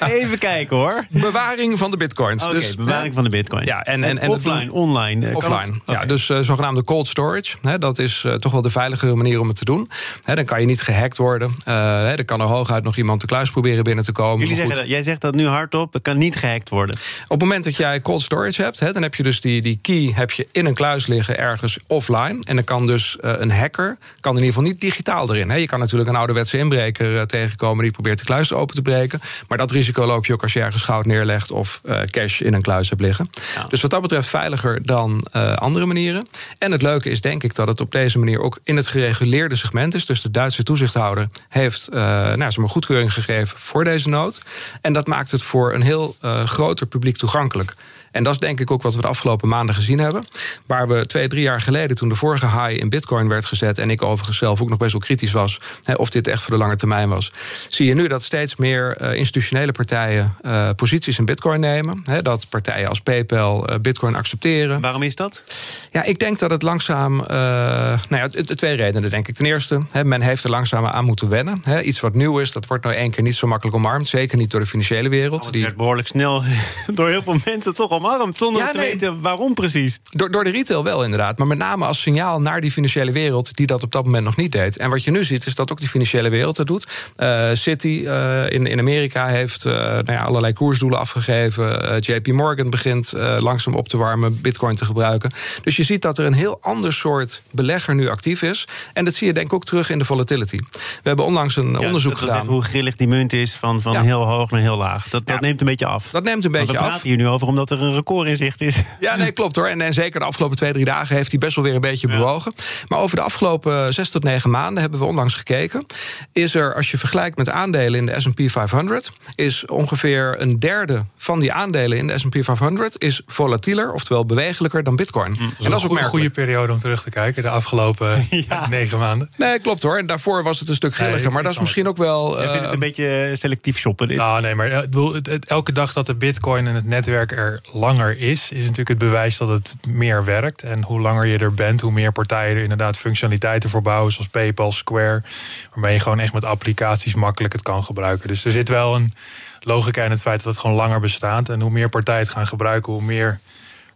Even 0.20 0.38
kijken 0.38 0.76
hoor. 0.76 1.06
Bewaring 1.10 1.78
van 1.78 1.90
de 1.90 1.96
bitcoins. 1.96 2.42
Oké, 2.42 2.54
dus, 2.54 2.74
bewaring 2.74 3.14
van 3.14 3.24
de 3.24 3.30
bitcoins. 3.30 3.64
Ja, 3.64 3.82
en, 3.82 4.04
en, 4.04 4.18
en 4.18 4.28
offline, 4.28 4.72
online. 4.72 5.34
Offline. 5.34 5.80
Ja, 5.86 6.04
dus 6.04 6.28
uh, 6.28 6.38
zogenaamde 6.40 6.84
cold 6.84 7.08
storage. 7.08 7.56
Hè, 7.62 7.78
dat 7.78 7.98
is 7.98 8.22
uh, 8.26 8.32
toch 8.32 8.52
wel 8.52 8.62
de 8.62 8.70
veiligere 8.70 9.14
manier 9.14 9.40
om 9.40 9.48
het 9.48 9.56
te 9.56 9.64
doen. 9.64 9.90
Hè, 10.24 10.34
dan 10.34 10.44
kan 10.44 10.60
je 10.60 10.66
niet 10.66 10.82
gehackt 10.82 11.16
worden. 11.16 11.54
Uh, 11.68 12.14
dan 12.14 12.24
kan 12.24 12.40
er 12.40 12.46
hooguit 12.46 12.84
nog 12.84 12.96
iemand 12.96 13.20
de 13.20 13.26
kluis 13.26 13.50
proberen 13.50 13.84
binnen 13.84 14.04
te 14.04 14.12
komen. 14.12 14.40
Jullie 14.40 14.54
zeggen 14.54 14.76
dat, 14.76 14.88
jij 14.88 15.02
zegt 15.02 15.20
dat 15.20 15.34
nu 15.34 15.46
hardop, 15.46 15.92
het 15.92 16.02
kan 16.02 16.18
niet 16.18 16.36
gehackt 16.36 16.68
worden. 16.68 16.96
Op 17.22 17.30
het 17.30 17.40
moment 17.40 17.64
dat 17.64 17.76
jij 17.76 18.00
cold 18.00 18.22
storage 18.22 18.62
hebt, 18.62 18.80
hè, 18.80 18.92
dan 18.92 19.02
heb 19.02 19.14
je 19.14 19.22
dus 19.22 19.40
die, 19.40 19.60
die 19.60 19.78
key 19.82 20.12
heb 20.14 20.30
je 20.30 20.48
in 20.52 20.66
een 20.66 20.74
kluis 20.74 21.06
liggen 21.06 21.38
ergens 21.38 21.78
offline. 21.86 22.38
En 22.42 22.54
dan 22.54 22.64
kan 22.64 22.86
dus 22.86 23.16
een 23.20 23.50
hacker, 23.50 23.98
kan 24.20 24.32
in 24.32 24.42
ieder 24.42 24.54
geval 24.54 24.68
niet 24.68 24.80
digitaal 24.80 25.34
erin. 25.34 25.50
Hè. 25.50 25.56
Je 25.56 25.66
kan 25.66 25.78
natuurlijk 25.78 26.10
een 26.10 26.16
ouderwetse 26.16 26.58
inbreker 26.58 27.26
tegenkomen 27.26 27.82
die 27.82 27.92
probeert 27.92 28.18
de 28.18 28.24
kluis 28.24 28.52
open 28.52 28.74
te 28.74 28.82
breken. 28.82 29.20
Maar 29.48 29.58
dat 29.58 29.70
risico 29.70 30.06
loop 30.06 30.26
je 30.26 30.32
ook 30.32 30.42
als 30.42 30.52
je 30.52 30.60
ergens 30.60 30.82
goud 30.82 31.06
neerlegt 31.06 31.50
of 31.50 31.80
cash 32.10 32.40
in 32.40 32.54
een 32.54 32.62
kluis 32.62 32.88
hebt 32.88 33.00
liggen. 33.00 33.30
Dus 33.68 33.80
wat 33.80 33.90
dat 33.90 34.02
betreft 34.02 34.28
veiliger 34.28 34.82
dan 34.82 35.26
andere 35.54 35.75
manieren. 35.84 36.26
En 36.58 36.72
het 36.72 36.82
leuke 36.82 37.10
is 37.10 37.20
denk 37.20 37.42
ik 37.42 37.54
dat 37.54 37.68
het 37.68 37.80
op 37.80 37.92
deze 37.92 38.18
manier 38.18 38.40
ook 38.40 38.58
in 38.64 38.76
het 38.76 38.86
gereguleerde 38.86 39.54
segment 39.54 39.94
is. 39.94 40.06
Dus 40.06 40.22
de 40.22 40.30
Duitse 40.30 40.62
toezichthouder 40.62 41.28
heeft 41.48 41.88
uh, 41.92 42.34
nou, 42.34 42.68
goedkeuring 42.68 43.12
gegeven 43.12 43.58
voor 43.58 43.84
deze 43.84 44.08
nood. 44.08 44.42
En 44.80 44.92
dat 44.92 45.06
maakt 45.06 45.30
het 45.30 45.42
voor 45.42 45.74
een 45.74 45.82
heel 45.82 46.16
uh, 46.24 46.44
groter 46.44 46.86
publiek 46.86 47.16
toegankelijk. 47.16 47.74
En 48.16 48.22
dat 48.22 48.32
is 48.32 48.38
denk 48.38 48.60
ik 48.60 48.70
ook 48.70 48.82
wat 48.82 48.94
we 48.94 49.00
de 49.00 49.06
afgelopen 49.06 49.48
maanden 49.48 49.74
gezien 49.74 49.98
hebben. 49.98 50.24
Waar 50.66 50.88
we 50.88 51.06
twee, 51.06 51.28
drie 51.28 51.42
jaar 51.42 51.60
geleden, 51.60 51.96
toen 51.96 52.08
de 52.08 52.14
vorige 52.14 52.46
high 52.46 52.82
in 52.82 52.88
Bitcoin 52.88 53.28
werd 53.28 53.44
gezet. 53.44 53.78
en 53.78 53.90
ik 53.90 54.02
overigens 54.02 54.38
zelf 54.38 54.62
ook 54.62 54.68
nog 54.68 54.78
best 54.78 54.92
wel 54.92 55.00
kritisch 55.00 55.32
was. 55.32 55.60
Hè, 55.84 55.94
of 55.94 56.10
dit 56.10 56.28
echt 56.28 56.42
voor 56.42 56.50
de 56.50 56.58
lange 56.58 56.76
termijn 56.76 57.08
was. 57.08 57.32
zie 57.68 57.86
je 57.86 57.94
nu 57.94 58.08
dat 58.08 58.22
steeds 58.22 58.56
meer 58.56 58.96
uh, 59.02 59.14
institutionele 59.14 59.72
partijen 59.72 60.36
uh, 60.42 60.70
posities 60.76 61.18
in 61.18 61.24
Bitcoin 61.24 61.60
nemen. 61.60 62.00
Hè, 62.04 62.22
dat 62.22 62.48
partijen 62.48 62.88
als 62.88 63.00
PayPal 63.00 63.70
uh, 63.70 63.76
Bitcoin 63.78 64.14
accepteren. 64.14 64.80
Waarom 64.80 65.02
is 65.02 65.14
dat? 65.14 65.42
Ja, 65.90 66.04
ik 66.04 66.18
denk 66.18 66.38
dat 66.38 66.50
het 66.50 66.62
langzaam. 66.62 67.16
nou 67.16 67.98
ja, 68.08 68.28
twee 68.28 68.76
redenen, 68.76 69.10
denk 69.10 69.28
ik. 69.28 69.34
Ten 69.34 69.46
eerste, 69.46 69.80
hè, 69.90 70.04
men 70.04 70.20
heeft 70.20 70.44
er 70.44 70.50
langzaam 70.50 70.86
aan 70.86 71.04
moeten 71.04 71.28
wennen. 71.28 71.60
Hè. 71.64 71.82
Iets 71.82 72.00
wat 72.00 72.14
nieuw 72.14 72.38
is, 72.38 72.52
dat 72.52 72.66
wordt 72.66 72.84
nou 72.84 72.96
één 72.96 73.10
keer 73.10 73.22
niet 73.22 73.36
zo 73.36 73.46
makkelijk 73.46 73.76
omarmd. 73.76 74.08
Zeker 74.08 74.38
niet 74.38 74.50
door 74.50 74.60
de 74.60 74.66
financiële 74.66 75.08
wereld. 75.08 75.40
Oh, 75.40 75.46
het 75.46 75.60
werd 75.60 75.76
behoorlijk 75.76 76.08
snel 76.08 76.42
door 76.94 77.08
heel 77.08 77.22
veel 77.22 77.36
mensen 77.44 77.74
toch 77.74 77.90
omarmd 78.06 78.38
zonder 78.38 78.62
ja, 78.62 78.70
te 78.70 78.78
weten 78.78 79.20
waarom 79.20 79.54
precies. 79.54 80.00
Door, 80.10 80.30
door 80.30 80.44
de 80.44 80.50
retail 80.50 80.84
wel 80.84 81.04
inderdaad, 81.04 81.38
maar 81.38 81.46
met 81.46 81.58
name 81.58 81.84
als 81.84 82.00
signaal 82.00 82.40
naar 82.40 82.60
die 82.60 82.70
financiële 82.70 83.12
wereld 83.12 83.56
die 83.56 83.66
dat 83.66 83.82
op 83.82 83.92
dat 83.92 84.04
moment 84.04 84.24
nog 84.24 84.36
niet 84.36 84.52
deed. 84.52 84.76
En 84.76 84.90
wat 84.90 85.04
je 85.04 85.10
nu 85.10 85.24
ziet 85.24 85.46
is 85.46 85.54
dat 85.54 85.70
ook 85.70 85.78
die 85.78 85.88
financiële 85.88 86.28
wereld 86.28 86.56
dat 86.56 86.66
doet. 86.66 86.86
Uh, 87.18 87.48
City 87.52 88.00
uh, 88.04 88.50
in, 88.50 88.66
in 88.66 88.78
Amerika 88.78 89.26
heeft 89.26 89.64
uh, 89.64 89.72
nou 89.72 90.12
ja, 90.12 90.22
allerlei 90.22 90.52
koersdoelen 90.52 90.98
afgegeven. 90.98 91.98
JP 92.00 92.26
Morgan 92.26 92.70
begint 92.70 93.12
langzaam 93.38 93.74
op 93.74 93.88
te 93.88 93.96
warmen, 93.96 94.40
bitcoin 94.40 94.76
te 94.76 94.84
gebruiken. 94.84 95.30
Dus 95.62 95.76
je 95.76 95.82
ziet 95.82 96.02
dat 96.02 96.18
er 96.18 96.24
een 96.24 96.32
heel 96.32 96.58
ander 96.60 96.92
soort 96.92 97.42
belegger 97.50 97.94
nu 97.94 98.08
actief 98.08 98.42
is. 98.42 98.64
En 98.92 99.04
dat 99.04 99.14
zie 99.14 99.26
je 99.26 99.32
denk 99.32 99.46
ik 99.46 99.52
ook 99.52 99.64
terug 99.64 99.90
in 99.90 99.98
de 99.98 100.04
volatility. 100.04 100.56
We 100.56 100.80
hebben 101.02 101.24
onlangs 101.24 101.56
een 101.56 101.78
onderzoek 101.78 102.18
gedaan. 102.18 102.46
Hoe 102.46 102.62
grillig 102.62 102.96
die 102.96 103.08
munt 103.08 103.32
is 103.32 103.54
van, 103.54 103.82
van 103.82 103.96
heel 103.96 104.24
hoog 104.24 104.50
naar 104.50 104.60
heel 104.60 104.76
laag. 104.76 105.08
Dat, 105.08 105.26
dat 105.26 105.40
neemt 105.40 105.60
een 105.60 105.66
beetje 105.66 105.86
af. 105.86 106.10
Dat 106.10 106.24
neemt 106.24 106.44
een 106.44 106.50
beetje 106.50 106.78
af. 106.78 106.84
We 106.84 106.88
praten 106.88 107.08
hier 107.08 107.16
nu 107.16 107.28
over 107.28 107.46
omdat 107.46 107.70
er 107.70 107.82
een 107.82 107.94
record 107.96 108.28
in 108.28 108.36
zicht 108.36 108.60
is. 108.60 108.76
Ja, 109.00 109.16
nee, 109.16 109.32
klopt 109.32 109.56
hoor. 109.56 109.66
En, 109.66 109.80
en 109.80 109.92
zeker 109.92 110.20
de 110.20 110.26
afgelopen 110.26 110.56
twee, 110.56 110.72
drie 110.72 110.84
dagen 110.84 111.16
heeft 111.16 111.30
hij 111.30 111.38
best 111.38 111.54
wel 111.54 111.64
weer 111.64 111.74
een 111.74 111.80
beetje 111.80 112.08
bewogen. 112.08 112.52
Maar 112.88 112.98
over 112.98 113.16
de 113.16 113.22
afgelopen 113.22 113.94
zes 113.94 114.10
tot 114.10 114.22
negen 114.22 114.50
maanden 114.50 114.80
hebben 114.80 115.00
we 115.00 115.06
onlangs 115.06 115.34
gekeken. 115.34 115.86
Is 116.32 116.54
er, 116.54 116.74
als 116.74 116.90
je 116.90 116.98
vergelijkt 116.98 117.36
met 117.36 117.50
aandelen 117.50 117.98
in 117.98 118.06
de 118.06 118.20
SP 118.24 118.40
500, 118.46 119.12
is 119.34 119.66
ongeveer 119.66 120.36
een 120.38 120.58
derde 120.58 121.04
van 121.16 121.40
die 121.40 121.52
aandelen 121.52 121.98
in 121.98 122.06
de 122.06 122.18
SP 122.22 122.36
500 122.40 123.02
is 123.02 123.22
volatieler, 123.26 123.92
oftewel 123.92 124.26
bewegelijker 124.26 124.82
dan 124.82 124.96
Bitcoin. 124.96 125.34
Hm, 125.34 125.42
en 125.42 125.70
dat 125.70 125.78
is 125.78 125.84
ook 125.84 125.98
een 125.98 126.04
goede 126.04 126.30
periode 126.30 126.72
om 126.72 126.78
terug 126.78 127.02
te 127.02 127.10
kijken, 127.10 127.42
de 127.42 127.48
afgelopen 127.48 128.26
negen 128.70 128.98
maanden. 128.98 129.30
Nee, 129.36 129.58
klopt 129.58 129.82
hoor. 129.82 129.98
En 129.98 130.06
daarvoor 130.06 130.42
was 130.42 130.60
het 130.60 130.68
een 130.68 130.74
stuk 130.74 130.94
grilliger. 130.94 131.32
maar 131.32 131.42
dat 131.42 131.52
is 131.52 131.58
misschien 131.58 131.88
ook 131.88 131.96
wel. 131.96 132.42
Je 132.42 132.48
vindt 132.48 132.54
het 132.54 132.64
een 132.64 132.72
eh, 132.72 132.78
beetje 132.78 133.32
selectief 133.36 133.78
shoppen. 133.78 134.08
Dit. 134.08 134.16
Nou, 134.16 134.40
nee, 134.40 134.54
maar 134.54 134.70
eh, 134.70 135.38
elke 135.46 135.72
dag 135.72 135.92
dat 135.92 136.06
de 136.06 136.14
Bitcoin 136.14 136.66
en 136.66 136.74
het 136.74 136.84
netwerk 136.84 137.32
er 137.32 137.60
langer 137.86 138.18
is, 138.18 138.50
is 138.50 138.60
natuurlijk 138.60 138.88
het 138.88 138.98
bewijs 138.98 139.36
dat 139.36 139.48
het 139.48 139.74
meer 139.88 140.24
werkt. 140.24 140.62
En 140.62 140.82
hoe 140.82 141.00
langer 141.00 141.26
je 141.26 141.38
er 141.38 141.54
bent, 141.54 141.80
hoe 141.80 141.92
meer 141.92 142.12
partijen 142.12 142.56
er 142.56 142.62
inderdaad 142.62 142.96
functionaliteiten 142.96 143.70
voor 143.70 143.82
bouwen, 143.82 144.12
zoals 144.12 144.28
PayPal, 144.28 144.72
Square, 144.72 145.22
waarmee 145.70 145.92
je 145.92 146.00
gewoon 146.00 146.20
echt 146.20 146.32
met 146.32 146.44
applicaties 146.44 147.14
makkelijk 147.14 147.52
het 147.52 147.62
kan 147.62 147.84
gebruiken. 147.84 148.28
Dus 148.28 148.44
er 148.44 148.50
zit 148.50 148.68
wel 148.68 148.94
een 148.94 149.14
logica 149.60 150.04
in 150.04 150.10
het 150.10 150.20
feit 150.20 150.42
dat 150.42 150.52
het 150.52 150.62
gewoon 150.62 150.76
langer 150.76 151.00
bestaat. 151.00 151.48
En 151.48 151.60
hoe 151.60 151.70
meer 151.70 151.88
partijen 151.88 152.20
het 152.20 152.30
gaan 152.30 152.46
gebruiken, 152.46 152.92
hoe 152.92 153.02
meer 153.02 153.40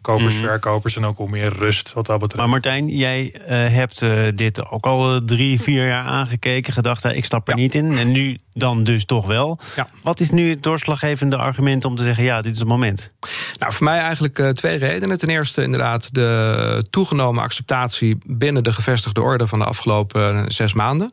kopers, 0.01 0.35
mhm. 0.35 0.45
verkopers 0.45 0.97
en 0.97 1.05
ook 1.05 1.17
hoe 1.17 1.29
meer 1.29 1.53
rust 1.53 1.93
wat 1.93 2.07
dat 2.07 2.19
betreft. 2.19 2.43
Maar 2.43 2.49
Martijn, 2.49 2.89
jij 2.89 3.35
uh, 3.35 3.47
hebt 3.49 4.03
uh, 4.03 4.29
dit 4.35 4.71
ook 4.71 4.87
al 4.87 5.21
drie, 5.25 5.61
vier 5.61 5.87
jaar 5.87 6.05
aangekeken, 6.05 6.73
gedacht, 6.73 7.05
ik 7.05 7.25
stap 7.25 7.49
er 7.49 7.55
niet 7.55 7.75
in. 7.75 7.99
En 7.99 8.13
nu 8.13 8.39
dan 8.53 8.85
dus 8.85 9.05
toch 9.05 9.27
wel. 9.27 9.59
Ja. 9.77 9.89
Wat 10.03 10.21
is 10.21 10.31
nu 10.31 10.51
het 10.51 10.63
doorslaggevende 10.63 11.37
argument 11.37 11.85
om 11.85 11.97
te 11.97 12.03
zeggen: 12.03 12.25
ja, 12.25 12.41
dit 12.41 12.53
is 12.53 12.59
het 12.59 12.69
moment? 12.69 13.11
Nou, 13.61 13.73
voor 13.73 13.85
mij 13.85 13.99
eigenlijk 13.99 14.39
uh, 14.39 14.49
twee 14.49 14.79
redenen. 14.79 15.19
Ten 15.19 15.29
eerste, 15.29 15.63
inderdaad, 15.63 16.15
de 16.15 16.85
toegenomen 16.91 17.43
acceptatie 17.43 18.19
binnen 18.27 18.65
de 18.65 18.73
gevestigde 18.73 19.21
orde 19.21 19.47
van 19.47 19.59
de 19.59 19.65
afgelopen 19.65 20.53
zes 20.53 20.73
maanden. 20.73 21.13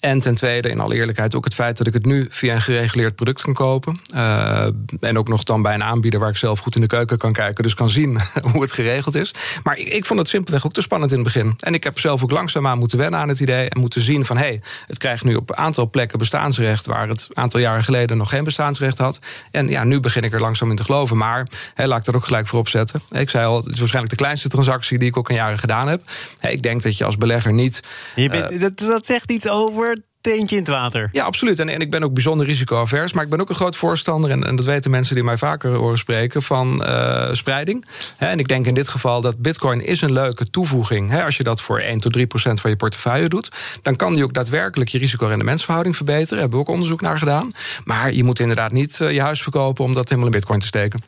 En 0.00 0.20
ten 0.20 0.34
tweede, 0.34 0.68
in 0.68 0.80
alle 0.80 0.94
eerlijkheid, 0.94 1.34
ook 1.34 1.44
het 1.44 1.54
feit 1.54 1.76
dat 1.76 1.86
ik 1.86 1.92
het 1.92 2.04
nu 2.04 2.26
via 2.30 2.54
een 2.54 2.62
gereguleerd 2.62 3.14
product 3.14 3.42
kan 3.42 3.54
kopen. 3.54 4.00
Uh, 4.14 4.66
en 5.00 5.18
ook 5.18 5.28
nog 5.28 5.42
dan 5.42 5.62
bij 5.62 5.74
een 5.74 5.84
aanbieder 5.84 6.20
waar 6.20 6.28
ik 6.28 6.36
zelf 6.36 6.58
goed 6.58 6.74
in 6.74 6.80
de 6.80 6.86
keuken 6.86 7.18
kan 7.18 7.32
kijken. 7.32 7.62
Dus 7.62 7.74
kan 7.74 7.88
zien 7.88 8.18
hoe 8.52 8.62
het 8.62 8.72
geregeld 8.72 9.14
is. 9.14 9.34
Maar 9.62 9.76
ik, 9.76 9.88
ik, 9.88 10.04
vond 10.04 10.18
het 10.18 10.28
simpelweg 10.28 10.66
ook 10.66 10.72
te 10.72 10.80
spannend 10.80 11.12
in 11.12 11.18
het 11.18 11.26
begin. 11.32 11.54
En 11.60 11.74
ik 11.74 11.84
heb 11.84 11.98
zelf 11.98 12.22
ook 12.22 12.30
langzaamaan 12.30 12.78
moeten 12.78 12.98
wennen 12.98 13.20
aan 13.20 13.28
het 13.28 13.40
idee. 13.40 13.68
En 13.68 13.80
moeten 13.80 14.00
zien 14.00 14.24
van 14.24 14.36
hé, 14.36 14.42
hey, 14.42 14.62
het 14.86 14.98
krijgt 14.98 15.24
nu 15.24 15.34
op 15.34 15.50
een 15.50 15.56
aantal 15.56 15.90
plekken 15.90 16.18
bestaansrecht. 16.18 16.86
Waar 16.86 17.08
het 17.08 17.26
een 17.28 17.42
aantal 17.42 17.60
jaren 17.60 17.84
geleden 17.84 18.16
nog 18.16 18.28
geen 18.28 18.44
bestaansrecht 18.44 18.98
had. 18.98 19.18
En 19.50 19.68
ja, 19.68 19.84
nu 19.84 20.00
begin 20.00 20.22
ik 20.22 20.32
er 20.32 20.40
langzaam 20.40 20.70
in 20.70 20.76
te 20.76 20.84
geloven. 20.84 21.16
Maar 21.16 21.46
laat 21.88 21.98
ik 21.98 22.04
dat 22.04 22.14
ook 22.14 22.24
gelijk 22.24 22.46
voorop 22.46 22.68
zetten. 22.68 23.02
Ik 23.10 23.30
zei 23.30 23.46
al, 23.46 23.56
het 23.56 23.72
is 23.72 23.78
waarschijnlijk 23.78 24.16
de 24.16 24.22
kleinste 24.22 24.48
transactie 24.48 24.98
die 24.98 25.08
ik 25.08 25.16
ook 25.16 25.28
in 25.28 25.34
jaren 25.34 25.58
gedaan 25.58 25.88
heb. 25.88 26.02
Ik 26.40 26.62
denk 26.62 26.82
dat 26.82 26.96
je 26.96 27.04
als 27.04 27.16
belegger 27.16 27.52
niet. 27.52 27.80
Je 28.14 28.28
bent, 28.28 28.52
uh, 28.52 28.60
dat, 28.60 28.78
dat 28.78 29.06
zegt 29.06 29.30
iets 29.30 29.48
over 29.48 29.96
teentje 30.30 30.56
in 30.56 30.62
het 30.62 30.70
water. 30.70 31.08
Ja, 31.12 31.24
absoluut. 31.24 31.58
En, 31.58 31.68
en 31.68 31.80
ik 31.80 31.90
ben 31.90 32.02
ook 32.02 32.12
bijzonder 32.12 32.46
risicoavers. 32.46 33.12
Maar 33.12 33.24
ik 33.24 33.30
ben 33.30 33.40
ook 33.40 33.48
een 33.48 33.54
groot 33.54 33.76
voorstander, 33.76 34.30
en, 34.30 34.44
en 34.44 34.56
dat 34.56 34.64
weten 34.64 34.90
mensen 34.90 35.14
die 35.14 35.24
mij 35.24 35.36
vaker 35.36 35.74
horen 35.74 35.98
spreken, 35.98 36.42
van 36.42 36.82
uh, 36.84 37.32
spreiding. 37.32 37.84
en 38.18 38.38
ik 38.38 38.48
denk 38.48 38.66
in 38.66 38.74
dit 38.74 38.88
geval 38.88 39.20
dat 39.20 39.38
Bitcoin 39.38 39.80
is 39.80 40.00
een 40.00 40.12
leuke 40.12 40.50
toevoeging. 40.50 41.10
He, 41.10 41.24
als 41.24 41.36
je 41.36 41.42
dat 41.42 41.60
voor 41.60 41.78
1 41.78 41.98
tot 41.98 42.12
3 42.12 42.26
procent 42.26 42.60
van 42.60 42.70
je 42.70 42.76
portefeuille 42.76 43.28
doet, 43.28 43.48
dan 43.82 43.96
kan 43.96 44.14
die 44.14 44.24
ook 44.24 44.32
daadwerkelijk 44.32 44.90
je 44.90 44.98
risico-rendementsverhouding 44.98 45.96
verbeteren. 45.96 46.28
Daar 46.28 46.38
hebben 46.38 46.58
we 46.58 46.64
ook 46.64 46.74
onderzoek 46.74 47.00
naar 47.00 47.18
gedaan. 47.18 47.52
Maar 47.84 48.12
je 48.12 48.24
moet 48.24 48.40
inderdaad 48.40 48.72
niet 48.72 48.98
uh, 49.02 49.10
je 49.10 49.20
huis 49.20 49.42
verkopen 49.42 49.84
om 49.84 49.92
dat 49.92 50.08
helemaal 50.08 50.26
in 50.26 50.36
Bitcoin 50.36 50.60
te 50.60 50.66
steken. 50.66 51.00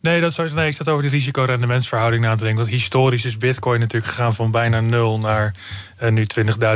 Nee, 0.00 0.20
dat 0.20 0.38
is, 0.38 0.52
nee, 0.52 0.66
ik 0.66 0.74
zat 0.74 0.88
over 0.88 1.02
die 1.02 1.10
risico-rendementsverhouding 1.10 2.22
na 2.22 2.34
te 2.34 2.44
denken. 2.44 2.60
Want 2.60 2.74
historisch 2.74 3.24
is 3.24 3.36
Bitcoin 3.36 3.80
natuurlijk 3.80 4.12
gegaan 4.12 4.34
van 4.34 4.50
bijna 4.50 4.80
nul 4.80 5.18
naar 5.18 5.54
uh, 6.02 6.08
nu 6.08 6.26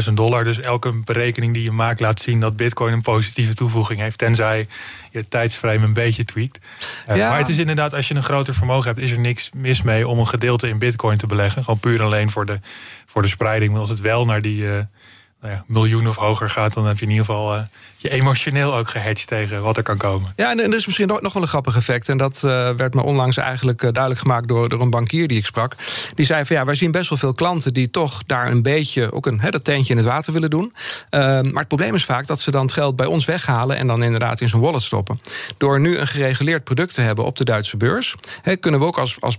20.000 0.09 0.13
dollar. 0.13 0.45
Dus 0.45 0.61
elke 0.61 0.97
berekening 1.05 1.55
die 1.55 1.63
je 1.63 1.71
maakt 1.71 2.01
laat 2.01 2.21
zien 2.21 2.41
dat 2.41 2.57
Bitcoin 2.57 2.93
een 2.93 3.03
positieve 3.03 3.55
toevoeging 3.55 4.01
heeft. 4.01 4.19
Tenzij 4.19 4.69
je 5.11 5.29
tijdsframe 5.29 5.85
een 5.85 5.93
beetje 5.93 6.25
tweakt. 6.25 6.59
Uh, 7.11 7.17
ja. 7.17 7.29
Maar 7.29 7.39
het 7.39 7.49
is 7.49 7.59
inderdaad, 7.59 7.95
als 7.95 8.09
je 8.09 8.15
een 8.15 8.23
groter 8.23 8.55
vermogen 8.55 8.87
hebt, 8.87 9.01
is 9.01 9.11
er 9.11 9.21
niks 9.21 9.51
mis 9.57 9.83
mee 9.83 10.09
om 10.09 10.19
een 10.19 10.27
gedeelte 10.27 10.69
in 10.69 10.79
Bitcoin 10.79 11.19
te 11.19 11.27
beleggen. 11.27 11.65
Gewoon 11.65 11.81
puur 11.81 12.03
alleen 12.03 12.31
voor 12.31 12.47
de, 12.47 12.61
voor 13.07 13.23
de 13.23 13.29
spreiding. 13.29 13.71
Maar 13.71 13.81
als 13.81 13.89
het 13.89 14.01
wel 14.01 14.25
naar 14.25 14.41
die. 14.41 14.63
Uh, 14.63 14.79
nou 15.41 15.57
ja, 15.57 15.65
miljoen 15.67 16.09
of 16.09 16.17
hoger 16.17 16.51
gaat, 16.51 16.75
dan 16.75 16.87
heb 16.87 16.99
je 16.99 17.05
in 17.05 17.11
ieder 17.11 17.25
geval 17.25 17.67
je 18.05 18.11
emotioneel 18.11 18.75
ook 18.75 18.89
gehedged 18.89 19.27
tegen 19.27 19.63
wat 19.63 19.77
er 19.77 19.83
kan 19.83 19.97
komen. 19.97 20.33
Ja, 20.37 20.51
en 20.51 20.61
er 20.61 20.75
is 20.75 20.87
misschien 20.87 21.07
nog 21.07 21.33
wel 21.33 21.43
een 21.43 21.49
grappig 21.49 21.77
effect. 21.77 22.09
En 22.09 22.17
dat 22.17 22.43
uh, 22.45 22.71
werd 22.71 22.95
me 22.95 23.03
onlangs 23.03 23.37
eigenlijk 23.37 23.83
uh, 23.83 23.91
duidelijk 23.91 24.23
gemaakt 24.23 24.49
door, 24.49 24.69
door 24.69 24.81
een 24.81 24.91
bankier 24.91 25.29
die 25.29 25.39
ik 25.39 25.45
sprak. 25.45 25.75
Die 26.15 26.27
zei 26.27 26.45
van 26.45 26.57
ja, 26.57 26.65
wij 26.65 26.75
zien 26.75 26.91
best 26.91 27.09
wel 27.09 27.19
veel 27.19 27.35
klanten 27.35 27.73
die 27.73 27.91
toch 27.91 28.23
daar 28.27 28.51
een 28.51 28.63
beetje 28.63 29.13
ook 29.13 29.27
een 29.27 29.41
hè, 29.41 29.51
dat 29.51 29.65
teentje 29.65 29.93
in 29.93 29.99
het 29.99 30.07
water 30.07 30.33
willen 30.33 30.51
doen. 30.51 30.73
maar 31.11 31.43
het 31.43 31.69
probleem 31.69 31.95
is 31.95 32.05
vaak 32.05 32.27
dat 32.27 32.41
ze 32.41 32.51
dan 32.51 32.63
het 32.63 32.73
geld 32.73 32.97
bij 32.97 33.07
ons 33.07 33.25
weghalen 33.25 33.77
en 33.77 33.87
dan 33.87 34.03
inderdaad 34.03 34.41
in 34.41 34.49
zo'n 34.49 34.61
wallet 34.61 34.83
stoppen. 34.83 35.21
Door 35.57 35.81
nu 35.81 35.99
een 35.99 36.07
gereguleerd 36.07 36.65
product 36.65 36.95
te 36.95 37.01
hebben 37.01 37.25
op 37.25 37.37
de 37.37 37.45
Duitse 37.45 37.77
beurs, 37.77 38.15
hè, 38.43 38.57
kunnen 38.57 38.81
we 38.81 38.87
ook 38.87 38.99
als, 38.99 39.17
als 39.21 39.39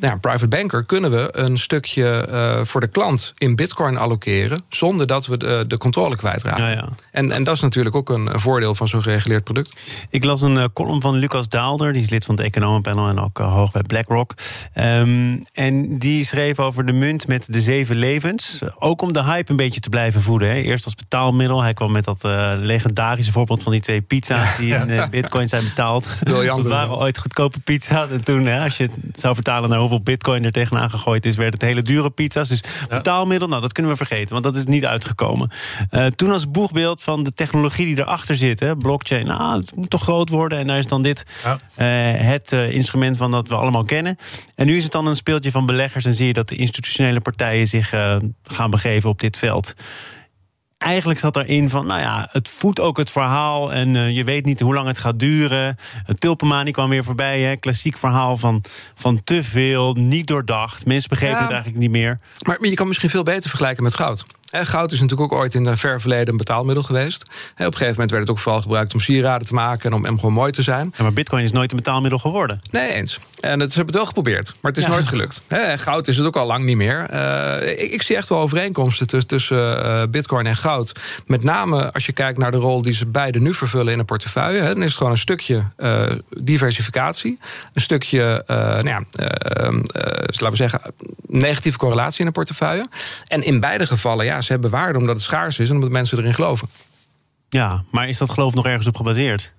ja, 0.00 0.16
private 0.16 0.48
banker 0.48 0.84
kunnen 0.84 1.10
we 1.10 1.28
een 1.32 1.58
stukje 1.58 2.28
voor 2.64 2.80
de 2.80 2.88
klant 2.88 3.32
in 3.38 3.56
bitcoin 3.56 3.96
allokeren. 3.96 4.62
Zonder 4.68 5.06
dat 5.06 5.26
we 5.26 5.36
de, 5.36 5.64
de 5.66 5.78
controle 5.78 6.16
kwijtraken. 6.16 6.64
Ja, 6.64 6.70
ja. 6.70 6.88
En, 7.10 7.32
en 7.32 7.44
dat 7.44 7.54
is 7.54 7.60
natuurlijk 7.60 7.96
ook 7.96 8.05
een, 8.08 8.40
voordeel 8.40 8.74
van 8.74 8.88
zo'n 8.88 9.02
gereguleerd 9.02 9.44
product. 9.44 9.76
Ik 10.10 10.24
las 10.24 10.42
een 10.42 10.56
uh, 10.56 10.64
column 10.72 11.00
van 11.00 11.14
Lucas 11.14 11.48
Daalder, 11.48 11.92
die 11.92 12.02
is 12.02 12.10
lid 12.10 12.24
van 12.24 12.34
het 12.34 12.44
Economenpanel 12.44 13.08
en 13.08 13.20
ook 13.20 13.38
uh, 13.38 13.52
hoog 13.52 13.72
bij 13.72 13.82
BlackRock. 13.82 14.34
Um, 14.74 15.42
en 15.52 15.98
die 15.98 16.24
schreef 16.24 16.58
over 16.58 16.86
de 16.86 16.92
munt 16.92 17.26
met 17.26 17.52
de 17.52 17.60
zeven 17.60 17.96
levens. 17.96 18.60
Ook 18.78 19.02
om 19.02 19.12
de 19.12 19.22
hype 19.22 19.50
een 19.50 19.56
beetje 19.56 19.80
te 19.80 19.88
blijven 19.88 20.22
voeden. 20.22 20.48
Hè. 20.48 20.54
Eerst 20.54 20.84
als 20.84 20.94
betaalmiddel. 20.94 21.62
Hij 21.62 21.74
kwam 21.74 21.92
met 21.92 22.04
dat 22.04 22.24
uh, 22.24 22.52
legendarische 22.56 23.32
voorbeeld 23.32 23.62
van 23.62 23.72
die 23.72 23.80
twee 23.80 24.00
pizza's 24.00 24.56
die 24.56 24.74
in 24.74 25.10
bitcoin 25.10 25.48
zijn 25.48 25.64
betaald. 25.64 26.08
Dat 26.56 26.66
waren 26.66 26.98
ooit 26.98 27.18
goedkope 27.18 27.60
pizza's. 27.60 28.10
En 28.10 28.24
toen, 28.24 28.46
hè, 28.46 28.64
als 28.64 28.76
je 28.76 28.88
het 29.06 29.20
zou 29.20 29.34
vertalen 29.34 29.68
naar 29.70 29.78
hoeveel 29.78 30.00
bitcoin 30.00 30.44
er 30.44 30.52
tegenaan 30.52 30.90
gegooid 30.90 31.26
is, 31.26 31.36
werd 31.36 31.52
het 31.52 31.62
hele 31.62 31.82
dure 31.82 32.10
pizza's. 32.10 32.48
Dus 32.48 32.62
betaalmiddel, 32.88 33.48
nou 33.48 33.60
dat 33.60 33.72
kunnen 33.72 33.92
we 33.92 33.98
vergeten, 33.98 34.32
want 34.32 34.44
dat 34.44 34.56
is 34.56 34.64
niet 34.64 34.84
uitgekomen. 34.84 35.50
toen 36.16 36.32
als 36.32 36.50
boegbeeld 36.50 37.02
van 37.02 37.22
de 37.22 37.30
technologie 37.30 37.86
die 37.86 37.95
erachter 37.98 38.36
zit. 38.36 38.60
Hè? 38.60 38.76
Blockchain, 38.76 39.26
nou, 39.26 39.60
het 39.60 39.74
moet 39.74 39.90
toch 39.90 40.02
groot 40.02 40.28
worden. 40.28 40.58
En 40.58 40.66
daar 40.66 40.78
is 40.78 40.86
dan 40.86 41.02
dit 41.02 41.26
ja. 41.44 41.56
uh, 42.12 42.20
het 42.28 42.52
uh, 42.52 42.70
instrument 42.70 43.16
van 43.16 43.30
dat 43.30 43.48
we 43.48 43.54
allemaal 43.54 43.84
kennen. 43.84 44.16
En 44.54 44.66
nu 44.66 44.76
is 44.76 44.82
het 44.82 44.92
dan 44.92 45.06
een 45.06 45.16
speeltje 45.16 45.50
van 45.50 45.66
beleggers. 45.66 46.04
En 46.04 46.14
zie 46.14 46.26
je 46.26 46.32
dat 46.32 46.48
de 46.48 46.56
institutionele 46.56 47.20
partijen 47.20 47.66
zich 47.66 47.94
uh, 47.94 48.16
gaan 48.42 48.70
begeven 48.70 49.10
op 49.10 49.20
dit 49.20 49.36
veld 49.36 49.74
eigenlijk 50.78 51.20
zat 51.20 51.36
erin 51.36 51.68
van, 51.68 51.86
nou 51.86 52.00
ja, 52.00 52.28
het 52.30 52.48
voedt 52.48 52.80
ook 52.80 52.96
het 52.96 53.10
verhaal 53.10 53.72
en 53.72 53.94
uh, 53.94 54.16
je 54.16 54.24
weet 54.24 54.44
niet 54.44 54.60
hoe 54.60 54.74
lang 54.74 54.86
het 54.86 54.98
gaat 54.98 55.18
duren. 55.18 55.76
Tulpenmanie 56.18 56.72
kwam 56.72 56.88
weer 56.88 57.04
voorbij, 57.04 57.40
hè? 57.40 57.56
klassiek 57.56 57.96
verhaal 57.96 58.36
van, 58.36 58.64
van 58.94 59.20
te 59.24 59.42
veel, 59.42 59.92
niet 59.92 60.26
doordacht. 60.26 60.86
Mensen 60.86 61.08
begrepen 61.08 61.36
ja, 61.36 61.42
het 61.42 61.50
eigenlijk 61.50 61.80
niet 61.80 61.90
meer. 61.90 62.18
Maar 62.46 62.66
je 62.66 62.74
kan 62.74 62.86
misschien 62.86 63.10
veel 63.10 63.22
beter 63.22 63.48
vergelijken 63.48 63.82
met 63.82 63.94
goud. 63.94 64.24
Goud 64.50 64.92
is 64.92 65.00
natuurlijk 65.00 65.32
ook 65.32 65.38
ooit 65.38 65.54
in 65.54 65.66
het 65.66 65.78
ver 65.78 66.00
verleden 66.00 66.28
een 66.28 66.36
betaalmiddel 66.36 66.82
geweest. 66.82 67.22
Op 67.22 67.58
een 67.58 67.64
gegeven 67.64 67.90
moment 67.90 68.10
werd 68.10 68.22
het 68.22 68.30
ook 68.30 68.38
vooral 68.38 68.62
gebruikt 68.62 68.94
om 68.94 69.00
sieraden 69.00 69.46
te 69.46 69.54
maken 69.54 69.90
en 69.90 70.08
om, 70.08 70.16
gewoon 70.16 70.32
mooi 70.32 70.52
te 70.52 70.62
zijn. 70.62 70.92
Ja, 70.96 71.02
maar 71.02 71.12
bitcoin 71.12 71.44
is 71.44 71.52
nooit 71.52 71.70
een 71.70 71.76
betaalmiddel 71.76 72.18
geworden. 72.18 72.60
Nee, 72.70 72.92
eens. 72.92 73.18
En 73.40 73.60
het, 73.60 73.70
ze 73.70 73.76
hebben 73.76 73.86
het 73.86 73.94
wel 73.94 74.06
geprobeerd, 74.06 74.54
maar 74.60 74.72
het 74.72 74.80
is 74.80 74.86
nooit 74.86 75.06
gelukt. 75.06 75.42
goud 75.76 76.08
is 76.08 76.16
het 76.16 76.26
ook 76.26 76.36
al 76.36 76.46
lang 76.46 76.64
niet 76.64 76.76
meer. 76.76 77.06
Uh, 77.12 77.70
ik, 77.70 77.92
ik, 77.92 78.02
zie 78.02 78.16
echt 78.16 78.28
wel 78.28 78.38
overeenkomsten 78.38 79.06
tussen, 79.06 79.28
tussen 79.28 79.86
uh, 79.86 80.02
bitcoin 80.10 80.46
en 80.46 80.56
goud. 80.56 80.92
Met 81.26 81.42
name 81.42 81.92
als 81.92 82.06
je 82.06 82.12
kijkt 82.12 82.38
naar 82.38 82.50
de 82.50 82.56
rol 82.56 82.82
die 82.82 82.94
ze 82.94 83.06
beide 83.06 83.40
nu 83.40 83.54
vervullen 83.54 83.92
in 83.92 83.98
een 83.98 84.04
portefeuille. 84.04 84.60
Hè, 84.60 84.72
dan 84.72 84.82
is 84.82 84.88
het 84.88 84.96
gewoon 84.96 85.12
een 85.12 85.18
stukje 85.18 85.62
uh, 85.78 86.10
diversificatie. 86.28 87.38
Een 87.72 87.80
stukje, 87.80 88.44
nou 88.46 88.88
ja, 88.88 89.02
laten 90.26 90.50
we 90.50 90.56
zeggen, 90.56 90.80
negatieve 91.26 91.78
correlatie 91.78 92.20
in 92.20 92.26
een 92.26 92.32
portefeuille. 92.32 92.86
En 93.26 93.42
in 93.42 93.60
beide 93.60 93.86
gevallen, 93.86 94.24
ze 94.42 94.52
hebben 94.52 94.70
waarde 94.70 94.98
omdat 94.98 95.14
het 95.14 95.24
schaars 95.24 95.58
is 95.58 95.68
en 95.68 95.74
omdat 95.74 95.90
mensen 95.90 96.18
erin 96.18 96.34
geloven. 96.34 96.68
Ja, 97.48 97.84
maar 97.90 98.08
is 98.08 98.18
dat 98.18 98.30
geloof 98.30 98.54
nog 98.54 98.66
ergens 98.66 98.86
op 98.86 98.96
gebaseerd? 98.96 99.54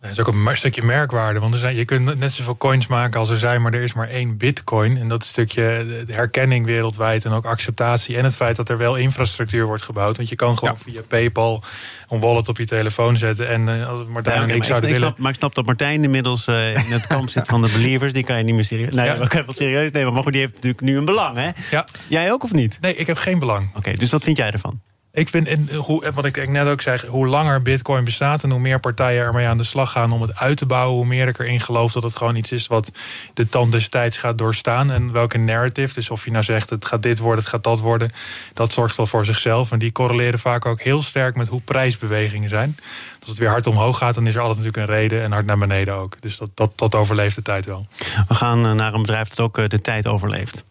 Dat 0.00 0.10
is 0.10 0.20
ook 0.20 0.26
een 0.26 0.56
stukje 0.56 0.82
merkwaarde. 0.82 1.40
Want 1.40 1.54
er 1.54 1.60
zijn, 1.60 1.76
je 1.76 1.84
kunt 1.84 2.18
net 2.18 2.32
zoveel 2.32 2.56
coins 2.56 2.86
maken 2.86 3.20
als 3.20 3.30
er 3.30 3.38
zijn, 3.38 3.62
maar 3.62 3.74
er 3.74 3.82
is 3.82 3.92
maar 3.92 4.08
één 4.08 4.36
bitcoin. 4.36 4.98
En 4.98 5.08
dat 5.08 5.24
stukje 5.24 5.84
de 6.06 6.12
herkenning 6.12 6.66
wereldwijd 6.66 7.24
en 7.24 7.32
ook 7.32 7.44
acceptatie. 7.44 8.16
En 8.16 8.24
het 8.24 8.36
feit 8.36 8.56
dat 8.56 8.68
er 8.68 8.78
wel 8.78 8.96
infrastructuur 8.96 9.66
wordt 9.66 9.82
gebouwd. 9.82 10.16
Want 10.16 10.28
je 10.28 10.36
kan 10.36 10.58
gewoon 10.58 10.78
via 10.78 11.00
PayPal 11.08 11.62
een 12.08 12.20
wallet 12.20 12.48
op 12.48 12.58
je 12.58 12.66
telefoon 12.66 13.16
zetten. 13.16 13.48
En 13.48 13.86
als 13.86 14.06
Martijn 14.06 14.42
en 14.42 14.56
ik 14.56 14.64
zouden 14.64 14.90
willen. 14.90 15.14
maar 15.18 15.30
ik 15.30 15.36
snap 15.36 15.54
dat 15.54 15.66
Martijn 15.66 16.04
inmiddels 16.04 16.46
uh, 16.46 16.68
in 16.74 16.92
het 16.92 17.06
kamp 17.06 17.28
zit 17.28 17.48
van 17.48 17.62
de 17.62 17.70
believers. 17.72 18.12
Die 18.12 18.24
kan 18.24 18.36
je 18.36 18.44
niet 18.44 18.54
meer 18.54 18.64
serieus. 18.64 18.94
Nee, 18.94 19.06
ja. 19.06 19.14
ik 19.14 19.32
wel 19.32 19.44
serieus 19.48 19.90
nemen. 19.90 20.12
Maar 20.12 20.22
goed, 20.22 20.32
die 20.32 20.40
heeft 20.40 20.54
natuurlijk 20.54 20.82
nu 20.82 20.96
een 20.96 21.04
belang, 21.04 21.36
hè? 21.36 21.50
Ja. 21.70 21.84
Jij 22.08 22.32
ook 22.32 22.44
of 22.44 22.52
niet? 22.52 22.78
Nee, 22.80 22.94
ik 22.94 23.06
heb 23.06 23.16
geen 23.16 23.38
belang. 23.38 23.70
Oké, 23.74 23.96
dus 23.96 24.10
wat 24.10 24.22
vind 24.22 24.36
jij 24.36 24.50
ervan? 24.50 24.80
Ik 25.12 25.28
vind, 25.28 25.46
en 25.46 25.68
hoe, 25.74 26.12
wat 26.14 26.24
ik 26.24 26.48
net 26.48 26.66
ook 26.66 26.80
zeg, 26.80 27.04
hoe 27.04 27.26
langer 27.26 27.62
Bitcoin 27.62 28.04
bestaat 28.04 28.42
en 28.42 28.50
hoe 28.50 28.60
meer 28.60 28.80
partijen 28.80 29.24
ermee 29.24 29.46
aan 29.46 29.56
de 29.56 29.64
slag 29.64 29.90
gaan 29.90 30.12
om 30.12 30.22
het 30.22 30.36
uit 30.36 30.56
te 30.56 30.66
bouwen, 30.66 30.96
hoe 30.96 31.06
meer 31.06 31.28
ik 31.28 31.38
erin 31.38 31.60
geloof 31.60 31.92
dat 31.92 32.02
het 32.02 32.16
gewoon 32.16 32.36
iets 32.36 32.52
is 32.52 32.66
wat 32.66 32.92
de 33.34 33.48
tand 33.48 33.72
des 33.72 33.88
tijds 33.88 34.16
gaat 34.16 34.38
doorstaan. 34.38 34.90
En 34.90 35.12
welke 35.12 35.38
narrative, 35.38 35.94
dus 35.94 36.10
of 36.10 36.24
je 36.24 36.30
nou 36.30 36.44
zegt 36.44 36.70
het 36.70 36.84
gaat 36.86 37.02
dit 37.02 37.18
worden, 37.18 37.40
het 37.40 37.48
gaat 37.48 37.64
dat 37.64 37.80
worden, 37.80 38.10
dat 38.54 38.72
zorgt 38.72 38.96
wel 38.96 39.06
voor 39.06 39.24
zichzelf. 39.24 39.72
En 39.72 39.78
die 39.78 39.92
correleren 39.92 40.38
vaak 40.38 40.66
ook 40.66 40.80
heel 40.80 41.02
sterk 41.02 41.36
met 41.36 41.48
hoe 41.48 41.60
prijsbewegingen 41.60 42.48
zijn. 42.48 42.76
Als 43.20 43.28
het 43.28 43.38
weer 43.38 43.48
hard 43.48 43.66
omhoog 43.66 43.98
gaat, 43.98 44.14
dan 44.14 44.26
is 44.26 44.34
er 44.34 44.40
altijd 44.40 44.58
natuurlijk 44.58 44.88
een 44.88 44.94
reden 44.94 45.22
en 45.22 45.32
hard 45.32 45.46
naar 45.46 45.58
beneden 45.58 45.94
ook. 45.94 46.20
Dus 46.20 46.36
dat, 46.36 46.50
dat, 46.54 46.78
dat 46.78 46.94
overleeft 46.94 47.34
de 47.34 47.42
tijd 47.42 47.66
wel. 47.66 47.86
We 48.28 48.34
gaan 48.34 48.66
eh, 48.66 48.72
naar 48.72 48.94
een 48.94 49.00
bedrijf 49.00 49.28
dat 49.28 49.40
ook 49.40 49.58
eh, 49.58 49.68
de 49.68 49.78
tijd 49.78 50.06
overleeft. 50.06 50.64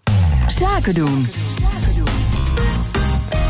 Zaken 0.48 0.94
doen. 0.94 1.28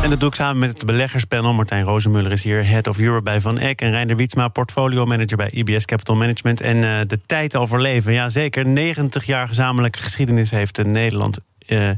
En 0.02 0.10
dat 0.10 0.20
doe 0.20 0.28
ik 0.28 0.34
samen 0.34 0.58
met 0.58 0.70
het 0.70 0.86
beleggerspanel. 0.86 1.52
Martijn 1.52 1.84
Rozenmuller 1.84 2.32
is 2.32 2.42
hier, 2.42 2.66
Head 2.66 2.86
of 2.86 2.98
Europe 2.98 3.22
bij 3.22 3.40
Van 3.40 3.58
Eck. 3.58 3.80
En 3.80 3.90
Reinder 3.90 4.16
Wietsma, 4.16 4.48
portfolio 4.48 5.04
manager 5.06 5.36
bij 5.36 5.50
IBS 5.50 5.84
Capital 5.84 6.16
Management. 6.16 6.60
En 6.60 6.76
uh, 6.76 7.00
de 7.06 7.20
tijd 7.20 7.56
overleven. 7.56 8.12
Ja, 8.12 8.28
zeker. 8.28 8.66
90 8.66 9.24
jaar 9.24 9.48
gezamenlijke 9.48 9.98
geschiedenis 9.98 10.50
heeft 10.50 10.84
Nederland 10.84 11.38
uh, 11.68 11.88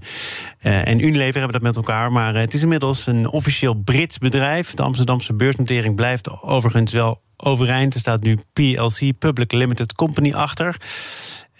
en 0.60 1.04
Unilever 1.04 1.40
hebben 1.40 1.52
dat 1.52 1.62
met 1.62 1.76
elkaar. 1.76 2.12
Maar 2.12 2.34
het 2.34 2.54
is 2.54 2.62
inmiddels 2.62 3.06
een 3.06 3.28
officieel 3.28 3.74
Brits 3.74 4.18
bedrijf. 4.18 4.74
De 4.74 4.82
Amsterdamse 4.82 5.34
beursnotering 5.34 5.94
blijft 5.94 6.42
overigens 6.42 6.92
wel 6.92 7.20
overeind. 7.36 7.94
Er 7.94 8.00
staat 8.00 8.22
nu 8.22 8.38
PLC, 8.52 9.18
Public 9.18 9.52
Limited 9.52 9.92
Company, 9.92 10.32
achter. 10.32 10.76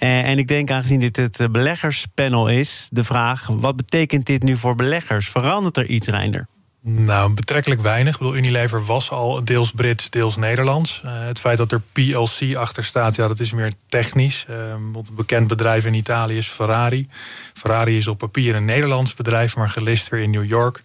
Eh, 0.01 0.29
en 0.29 0.39
ik 0.39 0.49
denk, 0.49 0.71
aangezien 0.71 1.01
dit 1.01 1.17
het 1.17 1.41
eh, 1.41 1.49
beleggerspanel 1.49 2.49
is, 2.49 2.89
de 2.91 3.05
vraag: 3.05 3.47
wat 3.47 3.77
betekent 3.77 4.27
dit 4.27 4.43
nu 4.43 4.57
voor 4.57 4.75
beleggers? 4.75 5.29
Verandert 5.29 5.77
er 5.77 5.87
iets, 5.87 6.09
Reinder? 6.09 6.47
Nou, 6.83 7.33
betrekkelijk 7.33 7.81
weinig. 7.81 8.21
Unilever 8.21 8.85
was 8.85 9.11
al 9.11 9.45
deels 9.45 9.71
Brits, 9.71 10.11
deels 10.11 10.37
Nederlands. 10.37 11.03
Uh, 11.05 11.13
het 11.27 11.41
feit 11.41 11.59
dat 11.59 11.73
er 11.73 11.81
PLC 11.93 12.57
achter 12.57 12.85
staat, 12.85 13.17
ja, 13.17 13.29
dat 13.29 13.41
is 13.41 13.53
meer 13.53 13.73
technisch. 13.89 14.47
Uh, 14.51 14.57
een 14.57 14.97
bekend 15.13 15.49
bedrijf 15.49 15.87
in 15.87 15.95
Italië 15.95 16.37
is 16.37 16.47
Ferrari. 16.47 17.09
Ferrari 17.55 17.97
is 17.97 18.07
op 18.07 18.19
papier 18.19 18.55
een 18.55 18.65
Nederlands 18.65 19.15
bedrijf, 19.15 19.57
maar 19.57 19.69
gelist 19.69 20.09
weer 20.09 20.23
in 20.23 20.31
New 20.31 20.49
York. 20.49 20.81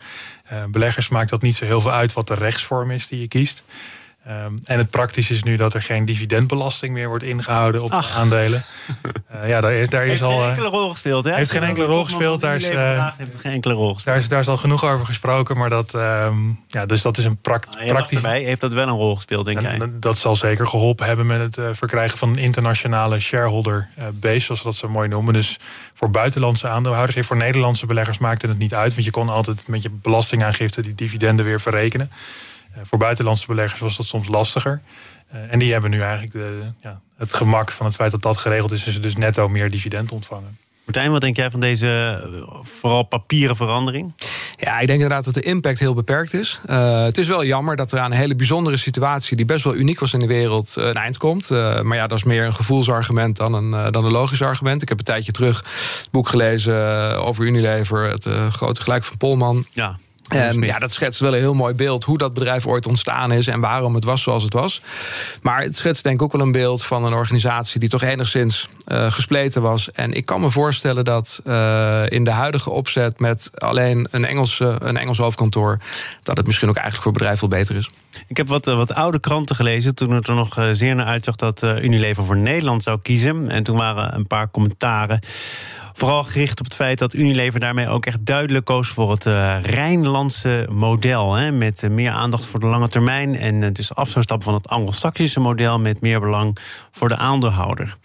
Beleggers 0.69 1.09
maakt 1.09 1.29
dat 1.29 1.41
niet 1.41 1.55
zo 1.55 1.65
heel 1.65 1.81
veel 1.81 1.91
uit 1.91 2.13
wat 2.13 2.27
de 2.27 2.33
rechtsvorm 2.33 2.91
is 2.91 3.07
die 3.07 3.19
je 3.19 3.27
kiest. 3.27 3.63
Um, 4.27 4.57
en 4.63 4.77
het 4.77 4.89
praktisch 4.89 5.29
is 5.29 5.43
nu 5.43 5.55
dat 5.55 5.73
er 5.73 5.81
geen 5.81 6.05
dividendbelasting 6.05 6.93
meer 6.93 7.07
wordt 7.07 7.23
ingehouden 7.23 7.83
op 7.83 7.89
de 7.89 8.05
aandelen. 8.15 8.63
Uh, 9.35 9.47
ja, 9.51 9.61
daar 9.61 9.73
is, 9.73 9.89
daar 9.89 10.01
heeft 10.01 10.13
is 10.13 10.23
al. 10.23 10.39
Geen 10.39 10.47
enkele 10.47 10.67
rol 10.67 10.89
gespeeld, 10.89 11.25
hè? 11.25 11.33
Heeft 11.33 11.51
geen 11.51 11.63
enkele 11.63 11.85
rol 11.85 12.03
gespeeld. 12.03 12.41
Daar 12.41 12.55
is, 12.55 12.71
uh, 12.71 13.07
heeft 13.17 13.35
geen 13.35 13.51
enkele 13.51 13.73
rol 13.73 13.93
gespeeld. 13.93 14.05
Daar 14.05 14.23
is, 14.23 14.29
daar 14.29 14.39
is 14.39 14.47
al 14.47 14.57
genoeg 14.57 14.85
over 14.85 15.05
gesproken, 15.05 15.57
maar 15.57 15.69
dat, 15.69 15.93
um, 15.93 16.59
ja, 16.67 16.85
dus 16.85 17.01
dat 17.01 17.17
is 17.17 17.25
een 17.25 17.37
pract 17.37 17.77
ah, 17.77 17.87
praktisch. 17.87 18.17
Erbij, 18.17 18.43
heeft 18.43 18.61
dat 18.61 18.73
wel 18.73 18.87
een 18.87 18.93
rol 18.93 19.15
gespeeld, 19.15 19.45
denk 19.45 19.61
en, 19.61 19.77
jij? 19.77 19.89
Dat 19.99 20.17
zal 20.17 20.35
zeker 20.35 20.67
geholpen 20.67 21.05
hebben 21.05 21.25
met 21.25 21.55
het 21.55 21.77
verkrijgen 21.77 22.17
van 22.17 22.29
een 22.29 22.37
internationale 22.37 23.19
shareholder 23.19 23.87
base, 24.13 24.39
zoals 24.39 24.59
we 24.59 24.67
dat 24.67 24.75
zo 24.75 24.89
mooi 24.89 25.07
noemen. 25.07 25.33
Dus 25.33 25.59
voor 25.93 26.09
buitenlandse 26.09 26.67
aandeelhouders, 26.67 27.17
en 27.17 27.23
voor 27.23 27.37
Nederlandse 27.37 27.85
beleggers 27.85 28.17
maakte 28.17 28.47
het 28.47 28.57
niet 28.57 28.73
uit, 28.73 28.93
want 28.93 29.05
je 29.05 29.11
kon 29.11 29.29
altijd 29.29 29.67
met 29.67 29.81
je 29.81 29.89
belastingaangifte 29.89 30.81
die 30.81 30.95
dividenden 30.95 31.45
weer 31.45 31.61
verrekenen. 31.61 32.11
Eh, 32.75 32.81
voor 32.83 32.97
buitenlandse 32.97 33.47
beleggers 33.47 33.81
was 33.81 33.97
dat 33.97 34.05
soms 34.05 34.27
lastiger. 34.27 34.81
Eh, 35.27 35.53
en 35.53 35.59
die 35.59 35.71
hebben 35.71 35.89
nu 35.89 36.01
eigenlijk 36.01 36.31
de, 36.31 36.61
ja, 36.81 37.01
het 37.17 37.33
gemak 37.33 37.71
van 37.71 37.85
het 37.85 37.95
feit 37.95 38.11
dat 38.11 38.21
dat 38.21 38.37
geregeld 38.37 38.71
is, 38.71 38.85
en 38.85 38.91
ze 38.91 38.99
dus 38.99 39.15
netto 39.15 39.49
meer 39.49 39.71
dividend 39.71 40.11
ontvangen. 40.11 40.57
Martijn, 40.85 41.11
wat 41.11 41.21
denk 41.21 41.35
jij 41.35 41.51
van 41.51 41.59
deze 41.59 42.21
eh, 42.23 42.55
vooral 42.63 43.03
papieren 43.03 43.55
verandering? 43.55 44.13
Ja, 44.57 44.79
ik 44.79 44.87
denk 44.87 45.01
inderdaad 45.01 45.25
dat 45.25 45.33
de 45.33 45.41
impact 45.41 45.79
heel 45.79 45.93
beperkt 45.93 46.33
is. 46.33 46.59
Uh, 46.69 47.03
het 47.03 47.17
is 47.17 47.27
wel 47.27 47.45
jammer 47.45 47.75
dat 47.75 47.91
er 47.91 47.99
aan 47.99 48.11
een 48.11 48.17
hele 48.17 48.35
bijzondere 48.35 48.77
situatie... 48.77 49.37
die 49.37 49.45
best 49.45 49.63
wel 49.63 49.75
uniek 49.75 49.99
was 49.99 50.13
in 50.13 50.19
de 50.19 50.27
wereld, 50.27 50.73
een 50.75 50.93
eind 50.93 51.17
komt. 51.17 51.49
Uh, 51.49 51.81
maar 51.81 51.97
ja, 51.97 52.07
dat 52.07 52.17
is 52.17 52.23
meer 52.23 52.45
een 52.45 52.55
gevoelsargument 52.55 53.37
dan 53.37 53.53
een, 53.53 53.91
dan 53.91 54.05
een 54.05 54.11
logisch 54.11 54.41
argument. 54.41 54.81
Ik 54.81 54.89
heb 54.89 54.97
een 54.97 55.03
tijdje 55.03 55.31
terug 55.31 55.57
het 55.97 56.11
boek 56.11 56.29
gelezen 56.29 56.75
over 57.19 57.45
Unilever... 57.45 58.09
het 58.09 58.27
grote 58.49 58.81
gelijk 58.81 59.03
van 59.03 59.17
Polman. 59.17 59.65
Ja. 59.71 59.97
En 60.27 60.61
ja, 60.61 60.79
dat 60.79 60.91
schetst 60.91 61.19
wel 61.19 61.33
een 61.33 61.39
heel 61.39 61.53
mooi 61.53 61.73
beeld 61.73 62.03
hoe 62.03 62.17
dat 62.17 62.33
bedrijf 62.33 62.65
ooit 62.65 62.87
ontstaan 62.87 63.31
is 63.31 63.47
en 63.47 63.59
waarom 63.59 63.95
het 63.95 64.03
was 64.03 64.21
zoals 64.21 64.43
het 64.43 64.53
was. 64.53 64.81
Maar 65.41 65.61
het 65.61 65.75
schetst 65.75 66.03
denk 66.03 66.15
ik 66.15 66.21
ook 66.21 66.31
wel 66.31 66.41
een 66.41 66.51
beeld 66.51 66.85
van 66.85 67.05
een 67.05 67.13
organisatie 67.13 67.79
die 67.79 67.89
toch 67.89 68.03
enigszins 68.03 68.69
uh, 68.87 69.11
gespleten 69.11 69.61
was. 69.61 69.91
En 69.91 70.13
ik 70.13 70.25
kan 70.25 70.41
me 70.41 70.49
voorstellen 70.49 71.03
dat 71.03 71.41
uh, 71.45 72.03
in 72.07 72.23
de 72.23 72.31
huidige 72.31 72.69
opzet 72.69 73.19
met 73.19 73.51
alleen 73.55 74.07
een 74.11 74.25
Engels, 74.25 74.59
een 74.59 74.97
Engels 74.97 75.17
hoofdkantoor, 75.17 75.79
dat 76.23 76.37
het 76.37 76.45
misschien 76.45 76.69
ook 76.69 76.75
eigenlijk 76.75 77.03
voor 77.03 77.11
het 77.11 77.21
bedrijf 77.21 77.39
wel 77.39 77.59
beter 77.59 77.75
is. 77.75 77.89
Ik 78.27 78.37
heb 78.37 78.47
wat, 78.47 78.65
wat 78.65 78.93
oude 78.93 79.19
kranten 79.19 79.55
gelezen 79.55 79.95
toen 79.95 80.11
het 80.11 80.27
er 80.27 80.35
nog 80.35 80.57
zeer 80.71 80.95
naar 80.95 81.05
uitzag 81.05 81.35
dat 81.35 81.63
Unilever 81.63 82.23
voor 82.23 82.37
Nederland 82.37 82.83
zou 82.83 82.99
kiezen. 83.01 83.49
En 83.49 83.63
toen 83.63 83.77
waren 83.77 84.15
een 84.15 84.27
paar 84.27 84.51
commentaren 84.51 85.19
Vooral 85.97 86.23
gericht 86.23 86.59
op 86.59 86.65
het 86.65 86.75
feit 86.75 86.99
dat 86.99 87.13
Unilever 87.13 87.59
daarmee 87.59 87.87
ook 87.87 88.05
echt 88.05 88.25
duidelijk 88.25 88.65
koos 88.65 88.87
voor 88.87 89.11
het 89.11 89.25
uh, 89.25 89.57
Rijnlandse 89.61 90.67
model. 90.71 91.33
Hè, 91.33 91.51
met 91.51 91.83
uh, 91.83 91.89
meer 91.89 92.11
aandacht 92.11 92.45
voor 92.45 92.59
de 92.59 92.65
lange 92.65 92.87
termijn. 92.87 93.35
En 93.35 93.61
uh, 93.61 93.69
dus 93.73 93.95
af 93.95 94.09
zou 94.09 94.23
stappen 94.23 94.45
van 94.45 94.55
het 94.55 94.67
Anglo-Saxische 94.67 95.39
model 95.39 95.79
met 95.79 96.01
meer 96.01 96.19
belang 96.19 96.57
voor 96.91 97.07
de 97.07 97.15
aandeelhouder. 97.15 97.97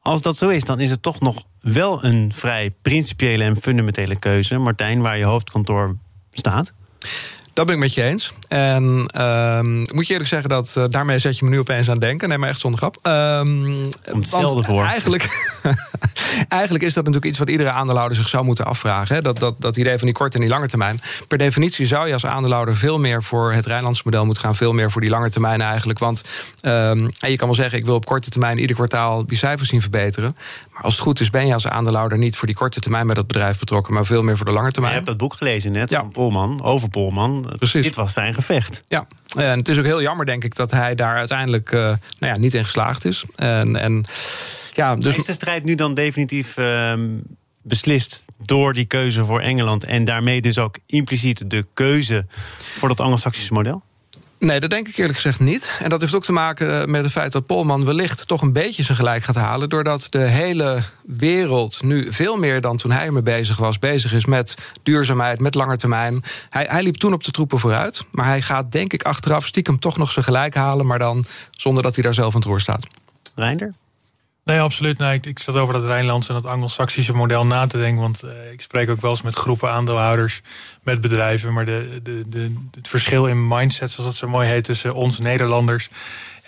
Als 0.00 0.22
dat 0.22 0.36
zo 0.36 0.48
is, 0.48 0.64
dan 0.64 0.80
is 0.80 0.90
het 0.90 1.02
toch 1.02 1.20
nog 1.20 1.44
wel 1.60 2.04
een 2.04 2.32
vrij 2.34 2.72
principiële 2.82 3.44
en 3.44 3.56
fundamentele 3.60 4.18
keuze, 4.18 4.58
Martijn, 4.58 5.00
waar 5.00 5.18
je 5.18 5.24
hoofdkantoor 5.24 5.96
staat. 6.30 6.72
Dat 7.58 7.66
ben 7.66 7.76
ik 7.76 7.82
met 7.82 7.94
je 7.94 8.02
eens. 8.02 8.32
En 8.48 9.08
uh, 9.16 9.60
moet 9.94 10.06
je 10.06 10.12
eerlijk 10.12 10.28
zeggen 10.28 10.48
dat 10.48 10.74
uh, 10.78 10.84
daarmee 10.90 11.18
zet 11.18 11.38
je 11.38 11.44
me 11.44 11.50
nu 11.50 11.58
opeens 11.58 11.90
aan 11.90 11.98
denken. 11.98 12.28
Nee, 12.28 12.38
maar 12.38 12.48
echt 12.48 12.60
zonder 12.60 12.80
grap. 12.80 12.96
Um, 13.02 13.90
Komt 14.10 14.30
hetzelfde 14.30 14.62
voor. 14.62 14.84
Eigenlijk, 14.84 15.52
eigenlijk 16.48 16.84
is 16.84 16.94
dat 16.94 17.04
natuurlijk 17.04 17.24
iets 17.24 17.38
wat 17.38 17.48
iedere 17.50 17.70
aandeelhouder 17.70 18.16
zich 18.16 18.28
zou 18.28 18.44
moeten 18.44 18.64
afvragen. 18.64 19.14
Hè? 19.14 19.22
Dat, 19.22 19.38
dat, 19.38 19.54
dat 19.58 19.76
idee 19.76 19.98
van 19.98 20.06
die 20.06 20.16
korte 20.16 20.34
en 20.34 20.40
die 20.40 20.50
lange 20.50 20.68
termijn. 20.68 21.00
Per 21.28 21.38
definitie 21.38 21.86
zou 21.86 22.06
je 22.06 22.12
als 22.12 22.26
aandeelhouder 22.26 22.76
veel 22.76 22.98
meer 22.98 23.22
voor 23.22 23.52
het 23.52 23.66
Rijnlandse 23.66 24.02
model 24.04 24.24
moeten 24.24 24.42
gaan. 24.42 24.56
Veel 24.56 24.72
meer 24.72 24.90
voor 24.90 25.00
die 25.00 25.10
lange 25.10 25.30
termijn 25.30 25.60
eigenlijk. 25.60 25.98
Want 25.98 26.24
um, 26.62 27.10
je 27.18 27.36
kan 27.36 27.46
wel 27.46 27.54
zeggen, 27.54 27.78
ik 27.78 27.84
wil 27.84 27.94
op 27.94 28.04
korte 28.04 28.30
termijn 28.30 28.58
ieder 28.58 28.76
kwartaal 28.76 29.26
die 29.26 29.38
cijfers 29.38 29.68
zien 29.68 29.80
verbeteren. 29.80 30.36
Maar 30.72 30.82
als 30.82 30.92
het 30.92 31.02
goed 31.02 31.20
is, 31.20 31.30
ben 31.30 31.46
je 31.46 31.54
als 31.54 31.66
aandeelhouder 31.66 32.18
niet 32.18 32.36
voor 32.36 32.46
die 32.46 32.56
korte 32.56 32.80
termijn 32.80 33.06
bij 33.06 33.14
dat 33.14 33.26
bedrijf 33.26 33.58
betrokken, 33.58 33.94
maar 33.94 34.06
veel 34.06 34.22
meer 34.22 34.36
voor 34.36 34.46
de 34.46 34.52
lange 34.52 34.70
termijn. 34.70 34.92
je 34.92 35.00
hebt 35.00 35.10
dat 35.10 35.28
boek 35.28 35.34
gelezen 35.34 35.72
net 35.72 35.90
ja. 35.90 35.98
van 35.98 36.10
Polman, 36.10 36.62
over 36.62 36.88
Polman. 36.88 37.47
Precies. 37.56 37.84
Dit 37.84 37.94
was 37.94 38.12
zijn 38.12 38.34
gevecht. 38.34 38.82
Ja, 38.88 39.06
en 39.36 39.58
het 39.58 39.68
is 39.68 39.78
ook 39.78 39.84
heel 39.84 40.02
jammer, 40.02 40.26
denk 40.26 40.44
ik, 40.44 40.54
dat 40.54 40.70
hij 40.70 40.94
daar 40.94 41.16
uiteindelijk 41.16 41.72
uh, 41.72 41.80
nou 42.18 42.32
ja, 42.32 42.38
niet 42.38 42.54
in 42.54 42.64
geslaagd 42.64 43.04
is. 43.04 43.24
En, 43.36 43.76
en, 43.76 44.04
ja, 44.72 44.96
dus... 44.96 45.16
Is 45.16 45.24
de 45.24 45.32
strijd 45.32 45.64
nu 45.64 45.74
dan 45.74 45.94
definitief 45.94 46.56
uh, 46.56 46.92
beslist 47.62 48.24
door 48.42 48.72
die 48.72 48.84
keuze 48.84 49.24
voor 49.24 49.40
Engeland 49.40 49.84
en 49.84 50.04
daarmee 50.04 50.40
dus 50.40 50.58
ook 50.58 50.78
impliciet 50.86 51.50
de 51.50 51.66
keuze 51.74 52.26
voor 52.78 52.88
dat 52.88 53.00
Anglo-Saxische 53.00 53.52
model? 53.52 53.82
Nee, 54.38 54.60
dat 54.60 54.70
denk 54.70 54.88
ik 54.88 54.96
eerlijk 54.96 55.14
gezegd 55.14 55.40
niet. 55.40 55.70
En 55.78 55.88
dat 55.88 56.00
heeft 56.00 56.14
ook 56.14 56.24
te 56.24 56.32
maken 56.32 56.80
eh, 56.80 56.86
met 56.86 57.02
het 57.02 57.12
feit 57.12 57.32
dat 57.32 57.46
Polman 57.46 57.84
wellicht 57.84 58.26
toch 58.26 58.42
een 58.42 58.52
beetje 58.52 58.82
zijn 58.82 58.96
gelijk 58.96 59.22
gaat 59.22 59.34
halen. 59.34 59.68
Doordat 59.68 60.06
de 60.10 60.18
hele 60.18 60.82
wereld 61.06 61.82
nu 61.82 62.12
veel 62.12 62.36
meer 62.36 62.60
dan 62.60 62.76
toen 62.76 62.90
hij 62.90 63.06
ermee 63.06 63.22
bezig 63.22 63.56
was, 63.56 63.78
bezig 63.78 64.12
is 64.12 64.24
met 64.24 64.54
duurzaamheid, 64.82 65.40
met 65.40 65.54
langetermijn. 65.54 66.22
Hij, 66.50 66.66
hij 66.70 66.82
liep 66.82 66.96
toen 66.96 67.12
op 67.12 67.24
de 67.24 67.30
troepen 67.30 67.58
vooruit. 67.58 68.04
Maar 68.10 68.26
hij 68.26 68.42
gaat 68.42 68.72
denk 68.72 68.92
ik 68.92 69.02
achteraf 69.02 69.46
stiekem 69.46 69.78
toch 69.78 69.96
nog 69.96 70.12
zijn 70.12 70.24
gelijk 70.24 70.54
halen, 70.54 70.86
maar 70.86 70.98
dan 70.98 71.24
zonder 71.50 71.82
dat 71.82 71.94
hij 71.94 72.04
daar 72.04 72.14
zelf 72.14 72.34
aan 72.34 72.40
het 72.40 72.48
roer 72.48 72.60
staat. 72.60 72.86
Reinder? 73.34 73.74
Nee, 74.48 74.60
absoluut. 74.60 75.00
Ik, 75.26 75.38
zat 75.38 75.56
over 75.56 75.74
dat 75.74 75.84
Rijnlandse 75.84 76.30
en 76.30 76.36
het 76.36 76.46
Anglo-Saxische 76.46 77.12
model 77.12 77.46
na 77.46 77.66
te 77.66 77.78
denken. 77.78 78.02
Want 78.02 78.24
uh, 78.24 78.52
ik 78.52 78.60
spreek 78.60 78.90
ook 78.90 79.00
wel 79.00 79.10
eens 79.10 79.22
met 79.22 79.34
groepen 79.34 79.70
aandeelhouders, 79.70 80.40
met 80.82 81.00
bedrijven. 81.00 81.52
Maar 81.52 81.64
de, 81.64 82.00
de, 82.02 82.22
de, 82.28 82.54
het 82.70 82.88
verschil 82.88 83.26
in 83.26 83.46
mindset, 83.46 83.90
zoals 83.90 84.10
dat 84.10 84.18
zo 84.18 84.28
mooi 84.28 84.48
heet, 84.48 84.64
tussen 84.64 84.94
ons 84.94 85.18
Nederlanders 85.18 85.88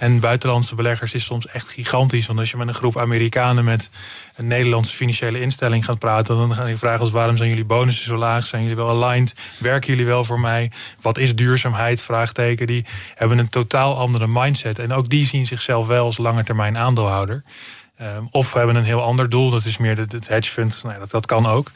en 0.00 0.20
buitenlandse 0.20 0.74
beleggers 0.74 1.14
is 1.14 1.24
soms 1.24 1.46
echt 1.46 1.68
gigantisch. 1.68 2.26
Want 2.26 2.38
als 2.38 2.50
je 2.50 2.56
met 2.56 2.68
een 2.68 2.74
groep 2.74 2.98
Amerikanen 2.98 3.64
met 3.64 3.90
een 4.36 4.46
Nederlandse 4.46 4.94
financiële 4.94 5.40
instelling 5.40 5.84
gaat 5.84 5.98
praten, 5.98 6.36
dan 6.36 6.54
gaan 6.54 6.66
die 6.66 6.76
vragen 6.76 7.00
als 7.00 7.10
waarom 7.10 7.36
zijn 7.36 7.48
jullie 7.48 7.64
bonussen 7.64 8.04
zo 8.04 8.16
laag? 8.16 8.46
Zijn 8.46 8.62
jullie 8.62 8.76
wel 8.76 9.02
aligned? 9.02 9.34
Werken 9.58 9.90
jullie 9.90 10.06
wel 10.06 10.24
voor 10.24 10.40
mij? 10.40 10.70
Wat 11.00 11.18
is 11.18 11.34
duurzaamheid? 11.36 12.02
Vraagteken. 12.02 12.66
Die 12.66 12.84
hebben 13.14 13.38
een 13.38 13.48
totaal 13.48 13.96
andere 13.96 14.26
mindset. 14.26 14.78
En 14.78 14.92
ook 14.92 15.08
die 15.08 15.26
zien 15.26 15.46
zichzelf 15.46 15.86
wel 15.86 16.04
als 16.04 16.18
langetermijn 16.18 16.78
aandeelhouder. 16.78 17.42
Um, 18.02 18.28
of 18.30 18.52
we 18.52 18.58
hebben 18.58 18.76
een 18.76 18.84
heel 18.84 19.02
ander 19.02 19.30
doel, 19.30 19.50
dat 19.50 19.64
is 19.64 19.76
meer 19.76 19.96
het, 19.96 20.12
het 20.12 20.28
hedge 20.28 20.50
fund. 20.50 20.80
Nou, 20.82 20.98
dat, 20.98 21.10
dat 21.10 21.26
kan 21.26 21.46
ook. 21.46 21.70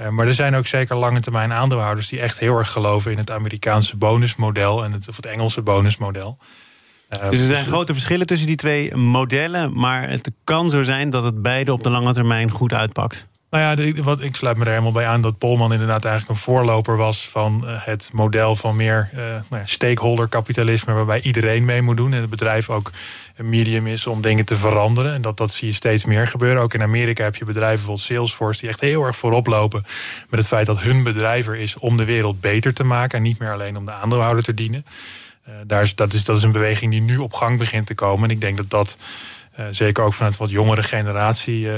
Uh, 0.00 0.08
maar 0.08 0.26
er 0.26 0.34
zijn 0.34 0.54
ook 0.54 0.66
zeker 0.66 0.96
lange 0.96 1.20
termijn 1.20 1.52
aandeelhouders 1.52 2.08
die 2.08 2.20
echt 2.20 2.38
heel 2.38 2.56
erg 2.56 2.70
geloven 2.70 3.12
in 3.12 3.18
het 3.18 3.30
Amerikaanse 3.30 3.96
bonusmodel 3.96 4.84
en 4.84 4.92
het, 4.92 5.08
of 5.08 5.16
het 5.16 5.26
Engelse 5.26 5.62
bonusmodel. 5.62 6.38
Uh, 7.10 7.30
dus 7.30 7.40
er 7.40 7.46
zijn 7.46 7.66
grote 7.66 7.92
verschillen 7.92 8.26
tussen 8.26 8.46
die 8.46 8.56
twee 8.56 8.96
modellen, 8.96 9.78
maar 9.78 10.08
het 10.08 10.30
kan 10.44 10.70
zo 10.70 10.82
zijn 10.82 11.10
dat 11.10 11.24
het 11.24 11.42
beide 11.42 11.72
op 11.72 11.82
de 11.82 11.90
lange 11.90 12.12
termijn 12.12 12.50
goed 12.50 12.72
uitpakt. 12.72 13.26
Nou 13.54 13.86
ja, 13.86 14.02
wat, 14.02 14.20
ik 14.20 14.36
sluit 14.36 14.56
me 14.56 14.64
er 14.64 14.70
helemaal 14.70 14.92
bij 14.92 15.06
aan 15.06 15.20
dat 15.20 15.38
Polman 15.38 15.72
inderdaad 15.72 16.04
eigenlijk 16.04 16.38
een 16.38 16.44
voorloper 16.44 16.96
was 16.96 17.28
van 17.28 17.62
uh, 17.64 17.70
het 17.84 18.10
model 18.12 18.56
van 18.56 18.76
meer 18.76 19.10
uh, 19.12 19.20
nou 19.20 19.42
ja, 19.50 19.66
stakeholder 19.66 20.28
kapitalisme, 20.28 20.92
waarbij 20.92 21.20
iedereen 21.20 21.64
mee 21.64 21.82
moet 21.82 21.96
doen 21.96 22.12
en 22.12 22.20
het 22.20 22.30
bedrijf 22.30 22.70
ook 22.70 22.90
een 23.36 23.48
medium 23.48 23.86
is 23.86 24.06
om 24.06 24.20
dingen 24.20 24.44
te 24.44 24.56
veranderen. 24.56 25.14
En 25.14 25.22
dat, 25.22 25.36
dat 25.36 25.52
zie 25.52 25.68
je 25.68 25.74
steeds 25.74 26.04
meer 26.04 26.26
gebeuren. 26.26 26.62
Ook 26.62 26.74
in 26.74 26.82
Amerika 26.82 27.24
heb 27.24 27.36
je 27.36 27.44
bedrijven, 27.44 27.74
bijvoorbeeld 27.74 28.06
Salesforce, 28.06 28.60
die 28.60 28.68
echt 28.68 28.80
heel 28.80 29.04
erg 29.04 29.16
voorop 29.16 29.46
lopen 29.46 29.84
met 30.28 30.38
het 30.38 30.48
feit 30.48 30.66
dat 30.66 30.80
hun 30.80 31.02
bedrijf 31.02 31.46
er 31.46 31.56
is 31.56 31.78
om 31.78 31.96
de 31.96 32.04
wereld 32.04 32.40
beter 32.40 32.74
te 32.74 32.84
maken 32.84 33.18
en 33.18 33.24
niet 33.24 33.38
meer 33.38 33.52
alleen 33.52 33.76
om 33.76 33.84
de 33.84 33.92
aandeelhouder 33.92 34.42
te 34.42 34.54
dienen. 34.54 34.86
Uh, 35.48 35.54
daar 35.66 35.82
is, 35.82 35.94
dat, 35.94 36.12
is, 36.12 36.24
dat 36.24 36.36
is 36.36 36.42
een 36.42 36.52
beweging 36.52 36.90
die 36.90 37.00
nu 37.00 37.16
op 37.16 37.32
gang 37.32 37.58
begint 37.58 37.86
te 37.86 37.94
komen. 37.94 38.24
En 38.24 38.34
ik 38.34 38.40
denk 38.40 38.56
dat 38.56 38.70
dat 38.70 38.98
zeker 39.70 40.04
ook 40.04 40.14
vanuit 40.14 40.36
wat 40.36 40.50
jongere 40.50 40.82
generatie 40.82 41.68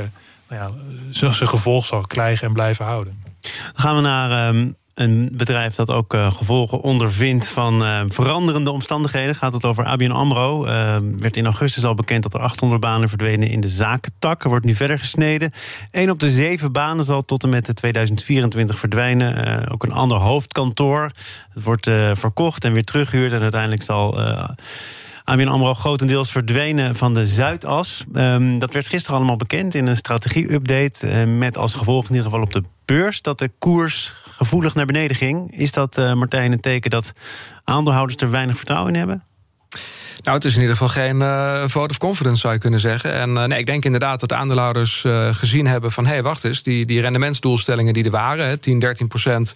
nou 0.49 0.63
ja, 0.63 0.71
zijn 1.11 1.49
gevolg 1.49 1.85
zal 1.85 2.01
krijgen 2.01 2.47
en 2.47 2.53
blijven 2.53 2.85
houden. 2.85 3.23
Dan 3.41 3.51
gaan 3.75 3.97
we 3.97 4.03
naar 4.03 4.49
um, 4.49 4.77
een 4.97 5.29
bedrijf 5.33 5.75
dat 5.75 5.91
ook 5.91 6.15
uh, 6.15 6.31
gevolgen 6.31 6.81
ondervindt 6.81 7.49
van 7.49 7.83
uh, 7.83 8.01
veranderende 8.09 8.71
omstandigheden. 8.71 9.35
Gaat 9.35 9.53
het 9.53 9.65
over 9.65 9.85
ABN 9.85 10.11
AMRO. 10.11 10.67
Uh, 10.67 10.97
werd 11.17 11.37
in 11.37 11.45
augustus 11.45 11.85
al 11.85 11.95
bekend 11.95 12.23
dat 12.23 12.35
er 12.35 12.41
800 12.41 12.81
banen 12.81 13.09
verdwenen 13.09 13.49
in 13.49 13.61
de 13.61 13.69
zakentak. 13.69 14.43
Er 14.43 14.49
wordt 14.49 14.65
nu 14.65 14.75
verder 14.75 14.99
gesneden. 14.99 15.53
Eén 15.91 16.11
op 16.11 16.21
de 16.21 16.31
zeven 16.31 16.73
banen 16.73 17.05
zal 17.05 17.23
tot 17.23 17.43
en 17.43 17.49
met 17.49 17.71
2024 17.75 18.79
verdwijnen. 18.79 19.69
ook 19.71 19.83
een 19.83 19.93
ander 19.93 20.19
hoofdkantoor. 20.19 21.11
Het 21.51 21.63
wordt 21.63 21.91
verkocht 22.13 22.65
en 22.65 22.73
weer 22.73 22.85
teruggehuurd. 22.85 23.33
En 23.33 23.41
uiteindelijk 23.41 23.83
zal 23.83 24.19
ABN 25.27 25.47
AMRO 25.47 25.75
grotendeels 25.75 26.31
verdwenen 26.31 26.97
van 26.97 27.15
de 27.15 27.27
Zuidas. 27.27 28.05
Um, 28.13 28.59
dat 28.59 28.73
werd 28.73 28.87
gisteren 28.87 29.17
allemaal 29.17 29.37
bekend 29.37 29.75
in 29.75 29.87
een 29.87 29.97
strategie-update... 29.97 31.09
Uh, 31.09 31.39
met 31.39 31.57
als 31.57 31.75
gevolg 31.75 32.03
in 32.05 32.11
ieder 32.11 32.25
geval 32.25 32.43
op 32.43 32.53
de 32.53 32.63
beurs... 32.85 33.23
dat 33.23 33.39
de 33.39 33.51
koers 33.59 34.15
gevoelig 34.31 34.75
naar 34.75 34.87
beneden 34.87 35.17
ging. 35.17 35.51
Is 35.51 35.73
dat, 35.73 35.99
uh, 35.99 36.13
Martijn, 36.13 36.53
een 36.53 36.61
teken 36.61 36.91
dat 36.91 37.13
aandeelhouders 37.65 38.23
er 38.23 38.31
weinig 38.31 38.57
vertrouwen 38.57 38.93
in 38.93 38.99
hebben? 38.99 39.25
Nou, 40.27 40.39
het 40.39 40.47
is 40.47 40.55
in 40.55 40.61
ieder 40.61 40.77
geval 40.77 41.03
geen 41.03 41.17
uh, 41.17 41.65
vote 41.67 41.91
of 41.91 41.99
confidence, 41.99 42.41
zou 42.41 42.53
je 42.53 42.59
kunnen 42.59 42.81
zeggen. 42.81 43.13
En 43.13 43.31
uh, 43.31 43.45
nee, 43.45 43.59
ik 43.59 43.67
denk 43.67 43.85
inderdaad 43.85 44.21
dat 44.21 44.29
de 44.29 44.35
aandeelhouders 44.35 45.03
uh, 45.07 45.35
gezien 45.35 45.67
hebben 45.67 45.93
van... 45.93 46.07
hé, 46.07 46.13
hey, 46.13 46.23
wacht 46.23 46.45
eens, 46.45 46.63
die, 46.63 46.87
die 46.87 47.01
rendementsdoelstellingen 47.01 47.93
die 47.93 48.05
er 48.05 48.11
waren... 48.11 48.61
10, 48.61 48.79
13 48.79 49.09
procent 49.09 49.55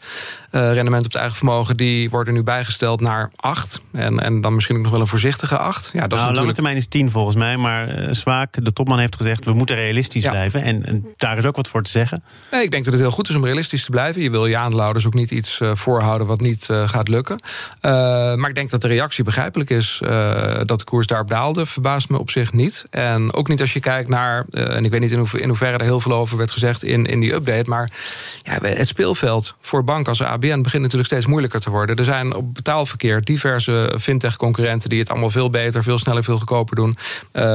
rendement 0.51 1.05
op 1.05 1.13
het 1.13 1.21
eigen 1.21 1.37
vermogen... 1.37 1.77
die 1.77 2.11
worden 2.11 2.35
nu 2.35 2.43
bijgesteld 2.43 3.01
naar 3.01 3.31
8. 3.37 3.83
En, 3.93 4.19
en 4.19 4.41
dan 4.41 4.55
misschien 4.55 4.77
ook 4.77 4.83
nog 4.83 4.91
wel 4.91 5.01
een 5.01 5.07
voorzichtige 5.07 5.59
8. 5.59 5.85
Ja, 5.85 5.91
dat 5.91 5.93
nou, 5.93 6.05
is 6.05 6.11
natuurlijk... 6.11 6.39
lange 6.39 6.53
termijn 6.53 6.77
is 6.77 6.87
10 6.87 7.11
volgens 7.11 7.37
mij. 7.37 7.57
Maar 7.57 8.15
Zwaak, 8.15 8.65
de 8.65 8.73
topman, 8.73 8.99
heeft 8.99 9.17
gezegd... 9.17 9.45
we 9.45 9.53
moeten 9.53 9.77
realistisch 9.77 10.23
ja. 10.23 10.31
blijven. 10.31 10.63
En, 10.63 10.85
en, 10.85 11.07
daar 11.17 11.39
is 11.39 11.45
ook 11.45 11.57
wat 11.57 11.69
voor 11.69 11.83
te 11.83 11.91
zeggen. 11.91 12.23
Nee, 12.51 12.63
ik 12.63 12.71
denk 12.71 12.85
dat 12.85 12.93
het 12.93 13.03
heel 13.03 13.13
goed 13.13 13.29
is 13.29 13.35
om 13.35 13.45
realistisch 13.45 13.85
te 13.85 13.91
blijven. 13.91 14.23
Je 14.23 14.31
wil 14.31 14.47
je 14.47 14.57
aandeelhouders 14.57 15.07
ook 15.07 15.15
niet 15.15 15.31
iets 15.31 15.61
voorhouden 15.73 16.27
wat 16.27 16.41
niet 16.41 16.69
gaat 16.85 17.09
lukken. 17.09 17.41
maar 18.37 18.49
ik 18.49 18.55
denk 18.55 18.71
dat 18.71 18.81
de 18.81 18.89
reactie 18.89 19.25
begrijpelijk 19.25 19.71
is 19.71 20.01
dat 20.65 20.79
de 20.79 20.85
koers 20.85 21.07
daarop 21.07 21.29
daalde, 21.29 21.67
verbaast 21.67 22.09
me 22.09 22.19
op 22.19 22.31
zich 22.31 22.53
niet. 22.53 22.85
En 22.91 23.33
ook 23.33 23.49
niet 23.49 23.61
als 23.61 23.73
je 23.73 23.81
kijkt 23.81 24.09
naar, 24.09 24.45
en 24.51 24.85
ik 24.85 24.91
weet 24.91 25.01
niet 25.01 25.11
in, 25.11 25.27
in 25.33 25.49
hoeverre 25.49 25.79
er 25.79 25.85
heel 25.85 26.01
veel 26.01 26.13
over 26.13 26.37
werd 26.37 26.51
gezegd 26.51 26.83
in, 26.83 27.07
in 27.07 27.21
die 27.21 27.33
update, 27.33 27.71
maar 27.71 27.91
ja, 28.43 28.59
het 28.63 28.89
speelveld 28.89 29.55
voor 29.61 29.85
banken 29.85 30.09
als 30.09 30.23
ABN 30.23 30.61
begint 30.61 30.83
natuurlijk 30.83 31.11
steeds 31.11 31.27
moeilijker 31.27 31.61
te 31.61 31.71
worden. 31.71 31.97
Er 31.97 32.05
zijn 32.05 32.35
op 32.35 32.55
betaalverkeer 32.55 33.25
diverse 33.25 33.97
fintech-concurrenten 34.01 34.89
die 34.89 34.99
het 34.99 35.11
allemaal 35.11 35.31
veel 35.31 35.51
beter, 35.51 35.83
veel 35.83 35.99
sneller, 35.99 36.25
veel 36.25 36.39
goedkoper 36.39 36.77
doen. 36.77 36.97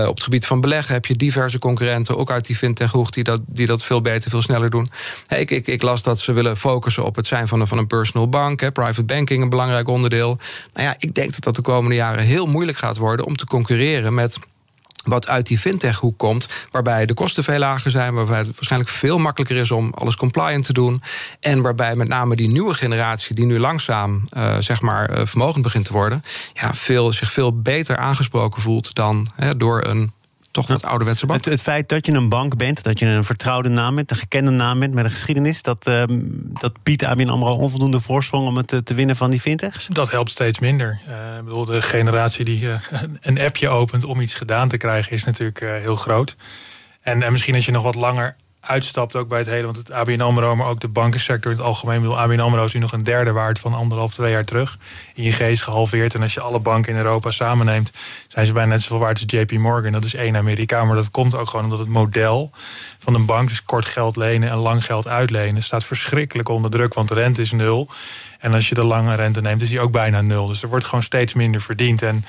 op 0.07 0.15
het 0.15 0.23
gebied 0.23 0.45
van 0.45 0.61
beleggen 0.61 0.93
heb 0.93 1.05
je 1.05 1.15
diverse 1.15 1.59
concurrenten, 1.59 2.17
ook 2.17 2.31
uit 2.31 2.45
die 2.45 2.55
fintech-hoek, 2.55 3.11
die 3.11 3.23
dat, 3.23 3.41
die 3.45 3.67
dat 3.67 3.83
veel 3.83 4.01
beter, 4.01 4.29
veel 4.29 4.41
sneller 4.41 4.69
doen. 4.69 4.89
Ik, 5.27 5.51
ik, 5.51 5.67
ik 5.67 5.81
las 5.81 6.03
dat 6.03 6.19
ze 6.19 6.33
willen 6.33 6.57
focussen 6.57 7.05
op 7.05 7.15
het 7.15 7.27
zijn 7.27 7.47
van 7.47 7.61
een, 7.61 7.67
van 7.67 7.77
een 7.77 7.87
personal 7.87 8.29
bank, 8.29 8.61
hè, 8.61 8.71
private 8.71 9.03
banking 9.03 9.41
een 9.41 9.49
belangrijk 9.49 9.87
onderdeel. 9.87 10.37
Nou 10.73 10.87
ja, 10.87 10.95
ik 10.99 11.13
denk 11.13 11.31
dat 11.31 11.43
dat 11.43 11.55
de 11.55 11.61
komende 11.61 11.95
jaren 11.95 12.23
heel 12.23 12.45
moeilijk 12.45 12.77
gaat 12.77 12.94
worden 12.97 13.25
om 13.25 13.35
te 13.35 13.45
concurreren 13.45 14.13
met 14.13 14.39
wat 15.05 15.27
uit 15.27 15.47
die 15.47 15.59
fintech-hoek 15.59 16.17
komt, 16.17 16.47
waarbij 16.69 17.05
de 17.05 17.13
kosten 17.13 17.43
veel 17.43 17.59
lager 17.59 17.91
zijn, 17.91 18.13
waarbij 18.13 18.37
het 18.37 18.53
waarschijnlijk 18.55 18.91
veel 18.91 19.17
makkelijker 19.17 19.57
is 19.57 19.71
om 19.71 19.93
alles 19.93 20.15
compliant 20.15 20.65
te 20.65 20.73
doen, 20.73 21.01
en 21.39 21.61
waarbij 21.61 21.95
met 21.95 22.07
name 22.07 22.35
die 22.35 22.47
nieuwe 22.47 22.73
generatie, 22.73 23.35
die 23.35 23.45
nu 23.45 23.59
langzaam 23.59 24.23
uh, 24.37 24.55
zeg 24.59 24.81
maar 24.81 25.17
uh, 25.17 25.25
vermogend 25.25 25.63
begint 25.63 25.85
te 25.85 25.93
worden, 25.93 26.21
ja, 26.53 26.73
veel, 26.73 27.13
zich 27.13 27.31
veel 27.31 27.61
beter 27.61 27.97
aangesproken 27.97 28.61
voelt 28.61 28.95
dan 28.95 29.27
door 29.57 29.85
een 29.85 30.11
toch 30.55 30.67
wat 30.67 30.85
ouderwetse 30.85 31.25
bank. 31.25 31.43
Het, 31.43 31.53
het, 31.53 31.61
feit 31.61 31.89
dat 31.89 32.05
je 32.05 32.11
een 32.11 32.29
bank 32.29 32.57
bent, 32.57 32.83
dat 32.83 32.99
je 32.99 33.05
een 33.05 33.23
vertrouwde 33.23 33.69
naam 33.69 33.95
bent, 33.95 34.11
een 34.11 34.17
gekende 34.17 34.51
naam 34.51 34.79
bent 34.79 34.93
met 34.93 35.03
een 35.03 35.09
geschiedenis, 35.09 35.61
dat, 35.61 35.87
uh, 35.87 36.03
dat 36.53 36.83
biedt 36.83 37.03
ABN 37.03 37.29
AMRO 37.29 37.55
onvoldoende 37.55 37.99
voorsprong 37.99 38.47
om 38.47 38.57
het 38.57 38.67
te, 38.67 38.83
te 38.83 38.93
winnen 38.93 39.15
van 39.15 39.29
die 39.29 39.39
fintechs? 39.39 39.87
Dat 39.87 40.11
helpt 40.11 40.29
steeds 40.29 40.59
minder. 40.59 40.99
Uh, 41.09 41.37
ik 41.37 41.43
bedoel, 41.43 41.65
de 41.65 41.81
generatie 41.81 42.45
die 42.45 42.61
uh, 42.61 42.79
een 43.21 43.39
appje 43.39 43.69
opent 43.69 44.03
om 44.03 44.21
iets 44.21 44.33
gedaan 44.33 44.67
te 44.67 44.77
krijgen, 44.77 45.11
is 45.11 45.23
natuurlijk 45.23 45.61
eh, 45.61 45.69
heel 45.69 45.95
groot. 45.95 46.35
En, 47.01 47.23
en 47.23 47.31
misschien 47.31 47.55
als 47.55 47.65
je 47.65 47.71
nog 47.71 47.83
wat 47.83 47.95
langer 47.95 48.35
uitstapt 48.67 49.15
ook 49.15 49.27
bij 49.27 49.37
het 49.37 49.47
hele. 49.47 49.65
Want 49.65 49.77
het 49.77 49.91
ABN 49.91 50.21
AMRO, 50.21 50.55
maar 50.55 50.67
ook 50.67 50.79
de 50.79 50.87
bankensector 50.87 51.51
in 51.51 51.57
het 51.57 51.65
algemeen. 51.65 52.01
Bedoel, 52.01 52.19
ABN 52.19 52.39
AMRO 52.39 52.63
is 52.63 52.73
nu 52.73 52.79
nog 52.79 52.91
een 52.91 53.03
derde 53.03 53.31
waard 53.31 53.59
van 53.59 53.73
anderhalf, 53.73 54.13
twee 54.13 54.31
jaar 54.31 54.43
terug. 54.43 54.77
ING 55.13 55.37
is 55.39 55.61
gehalveerd. 55.61 56.15
En 56.15 56.21
als 56.21 56.33
je 56.33 56.41
alle 56.41 56.59
banken 56.59 56.91
in 56.91 56.97
Europa 56.97 57.31
samenneemt... 57.31 57.91
zijn 58.27 58.45
ze 58.45 58.53
bijna 58.53 58.69
net 58.69 58.81
zoveel 58.81 58.99
waard 58.99 59.21
als 59.21 59.39
JP 59.39 59.51
Morgan. 59.51 59.91
Dat 59.91 60.03
is 60.03 60.15
één 60.15 60.35
Amerika. 60.35 60.83
Maar 60.83 60.95
dat 60.95 61.11
komt 61.11 61.35
ook 61.35 61.49
gewoon 61.49 61.65
omdat 61.65 61.79
het 61.79 61.87
model 61.87 62.51
van 62.99 63.13
een 63.15 63.25
bank... 63.25 63.49
dus 63.49 63.63
kort 63.63 63.85
geld 63.85 64.15
lenen 64.15 64.49
en 64.49 64.57
lang 64.57 64.85
geld 64.85 65.07
uitlenen... 65.07 65.63
staat 65.63 65.85
verschrikkelijk 65.85 66.49
onder 66.49 66.71
druk, 66.71 66.93
want 66.93 67.07
de 67.07 67.13
rente 67.13 67.41
is 67.41 67.51
nul. 67.51 67.89
En 68.45 68.53
als 68.53 68.69
je 68.69 68.75
de 68.75 68.85
lange 68.85 69.15
rente 69.15 69.41
neemt, 69.41 69.61
is 69.61 69.69
die 69.69 69.79
ook 69.79 69.91
bijna 69.91 70.21
nul. 70.21 70.47
Dus 70.47 70.61
er 70.61 70.69
wordt 70.69 70.85
gewoon 70.85 71.03
steeds 71.03 71.33
minder 71.33 71.61
verdiend. 71.61 72.01
En 72.01 72.25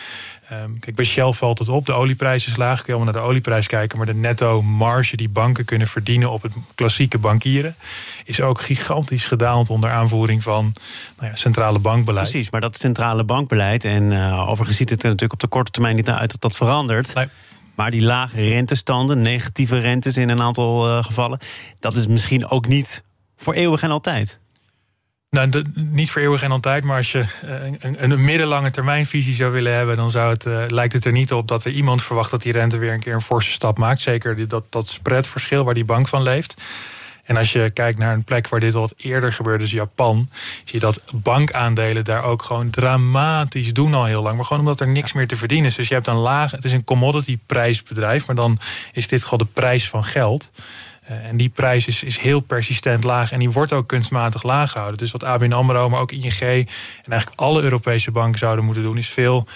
Um, 0.53 0.79
kijk, 0.79 0.97
bij 0.97 1.05
Shell 1.05 1.33
valt 1.33 1.59
het 1.59 1.69
op. 1.69 1.87
De 1.87 1.93
olieprijs 1.93 2.47
is 2.47 2.57
laag. 2.57 2.77
Kun 2.77 2.87
je 2.87 2.93
allemaal 2.93 3.13
naar 3.13 3.23
de 3.23 3.29
olieprijs 3.29 3.67
kijken. 3.67 3.99
Maar 3.99 4.07
de 4.07 4.15
netto 4.15 4.63
marge 4.63 5.17
die 5.17 5.29
banken 5.29 5.65
kunnen 5.65 5.87
verdienen 5.87 6.31
op 6.31 6.43
het 6.43 6.53
klassieke 6.75 7.19
bankieren... 7.19 7.75
is 8.25 8.41
ook 8.41 8.61
gigantisch 8.61 9.25
gedaald 9.25 9.71
onder 9.71 9.91
aanvoering 9.91 10.43
van 10.43 10.73
nou 11.17 11.31
ja, 11.31 11.37
centrale 11.37 11.79
bankbeleid. 11.79 12.31
Precies, 12.31 12.51
maar 12.51 12.61
dat 12.61 12.77
centrale 12.77 13.25
bankbeleid... 13.25 13.85
en 13.85 14.11
uh, 14.11 14.49
overigens 14.49 14.77
ziet 14.77 14.91
het 14.91 15.03
er 15.03 15.09
natuurlijk 15.09 15.33
op 15.33 15.41
de 15.41 15.57
korte 15.57 15.71
termijn 15.71 15.97
niet 15.97 16.07
naar 16.07 16.19
uit 16.19 16.31
dat 16.31 16.41
dat 16.41 16.57
verandert... 16.57 17.15
Nee. 17.15 17.27
Maar 17.75 17.91
die 17.91 18.03
lage 18.03 18.49
rentestanden, 18.49 19.21
negatieve 19.21 19.79
rentes 19.79 20.17
in 20.17 20.29
een 20.29 20.43
aantal 20.43 20.89
uh, 20.89 21.05
gevallen... 21.05 21.39
dat 21.81 21.95
is 21.95 22.07
misschien 22.07 22.49
ook 22.49 22.67
niet 22.67 23.03
voor 23.37 23.55
eeuwig 23.55 23.83
en 23.83 23.91
altijd. 23.91 24.39
Nou, 25.31 25.65
niet 25.75 26.11
voor 26.11 26.23
eeuwig 26.23 26.43
en 26.43 26.51
altijd, 26.51 26.85
maar 26.85 26.97
als 26.97 27.13
je 27.13 27.25
eh, 27.43 27.65
een, 27.79 28.11
een 28.11 28.25
middellange 28.25 28.71
termijnvisie 28.71 29.35
zou 29.35 29.53
willen 29.53 29.75
hebben, 29.75 29.97
dan 29.97 30.11
zou 30.11 30.31
het, 30.31 30.47
uh, 30.47 30.63
lijkt 30.67 30.93
het 30.93 31.05
er 31.05 31.13
niet 31.13 31.33
op 31.33 31.49
dat 31.49 31.65
er 31.65 31.71
iemand 31.71 32.03
verwacht 32.03 32.31
dat 32.31 32.43
die 32.43 32.53
rente 32.53 32.79
weer 32.79 32.93
een 32.93 33.01
keer 33.01 33.15
een 33.15 33.21
forse 33.21 33.51
stap 33.51 33.79
maakt. 33.79 34.01
Zeker 34.01 34.49
dat, 34.49 34.65
dat 34.71 34.89
spreadverschil 34.89 35.65
waar 35.65 35.75
die 35.75 35.85
bank 35.85 36.09
van 36.09 36.23
leeft. 36.23 36.55
En 37.27 37.37
als 37.37 37.53
je 37.53 37.71
kijkt 37.71 37.99
naar 37.99 38.15
een 38.15 38.25
plek 38.25 38.49
waar 38.49 38.61
dit 38.61 38.75
al 38.75 38.81
wat 38.81 38.95
eerder 38.97 39.33
gebeurde, 39.33 39.59
dus 39.59 39.73
Japan, 39.73 40.29
zie 40.65 40.75
je 40.75 40.79
dat 40.79 41.03
bankaandelen 41.13 42.05
daar 42.05 42.25
ook 42.25 42.43
gewoon 42.43 42.71
dramatisch 42.71 43.73
doen 43.73 43.95
al 43.95 44.05
heel 44.05 44.23
lang. 44.23 44.37
Maar 44.37 44.45
gewoon 44.45 44.63
omdat 44.63 44.81
er 44.81 44.89
niks 44.89 45.13
meer 45.13 45.27
te 45.27 45.37
verdienen 45.37 45.67
is. 45.67 45.75
Dus 45.75 45.89
je 45.89 45.95
hebt 45.95 46.07
een 46.07 46.15
laag, 46.15 46.51
het 46.51 46.65
is 46.65 46.73
een 46.73 46.85
commodity 46.85 47.39
prijsbedrijf, 47.47 48.27
maar 48.27 48.37
dan 48.37 48.59
is 48.93 49.09
dit 49.09 49.25
gewoon 49.25 49.39
de 49.39 49.53
prijs 49.61 49.89
van 49.89 50.05
geld. 50.05 50.51
Eh, 51.07 51.29
en 51.29 51.37
die 51.37 51.49
prijs 51.49 51.87
is, 51.87 52.03
is 52.03 52.19
heel 52.19 52.41
persistent 52.41 53.05
laag 53.05 53.33
en 53.33 53.39
die 53.39 53.51
wordt 53.51 53.73
ook 53.73 53.89
kunstmatig 53.89 54.43
laag 54.43 54.71
gehouden. 54.71 54.99
Dus 54.99 55.11
wat 55.11 55.25
ABN 55.25 55.53
AMRO, 55.53 55.89
maar 55.89 56.01
ook 56.01 56.13
ING 56.13 56.41
en 56.41 56.67
eigenlijk 57.11 57.41
alle 57.41 57.63
Europese 57.63 58.11
banken 58.11 58.39
zouden 58.39 58.65
moeten 58.65 58.83
doen... 58.83 58.99
is 58.99 59.09
veel 59.09 59.47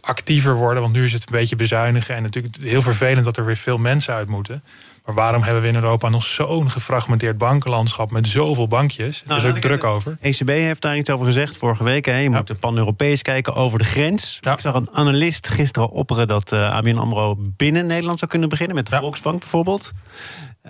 actiever 0.00 0.54
worden, 0.54 0.82
want 0.82 0.94
nu 0.94 1.04
is 1.04 1.12
het 1.12 1.22
een 1.26 1.38
beetje 1.38 1.56
bezuinigen... 1.56 2.14
en 2.14 2.22
natuurlijk 2.22 2.56
heel 2.60 2.82
vervelend 2.82 3.24
dat 3.24 3.36
er 3.36 3.44
weer 3.44 3.56
veel 3.56 3.78
mensen 3.78 4.14
uit 4.14 4.28
moeten... 4.28 4.62
Maar 5.06 5.14
waarom 5.14 5.42
hebben 5.42 5.62
we 5.62 5.68
in 5.68 5.74
Europa 5.74 6.08
nog 6.08 6.24
zo'n 6.24 6.70
gefragmenteerd 6.70 7.38
bankenlandschap 7.38 8.10
met 8.10 8.26
zoveel 8.26 8.68
bankjes? 8.68 9.22
Nou, 9.26 9.40
er 9.40 9.46
is 9.46 9.54
ook 9.54 9.60
druk 9.60 9.84
over. 9.84 10.16
ECB 10.20 10.48
heeft 10.48 10.82
daar 10.82 10.96
iets 10.96 11.10
over 11.10 11.26
gezegd 11.26 11.56
vorige 11.56 11.84
week. 11.84 12.04
Hè. 12.04 12.16
Je 12.18 12.30
moet 12.30 12.60
pan-Europees 12.60 13.22
kijken 13.22 13.54
over 13.54 13.78
de 13.78 13.84
grens. 13.84 14.38
Ik 14.42 14.60
zag 14.60 14.74
een 14.74 14.88
analist 14.92 15.48
gisteren 15.48 15.90
opperen 15.90 16.26
dat 16.26 16.52
uh, 16.52 16.70
ABN 16.70 16.96
AMRO 16.96 17.36
binnen 17.38 17.86
Nederland 17.86 18.18
zou 18.18 18.30
kunnen 18.30 18.48
beginnen. 18.48 18.76
Met 18.76 18.90
de 18.90 18.96
Volksbank 18.96 19.40
bijvoorbeeld. 19.40 19.92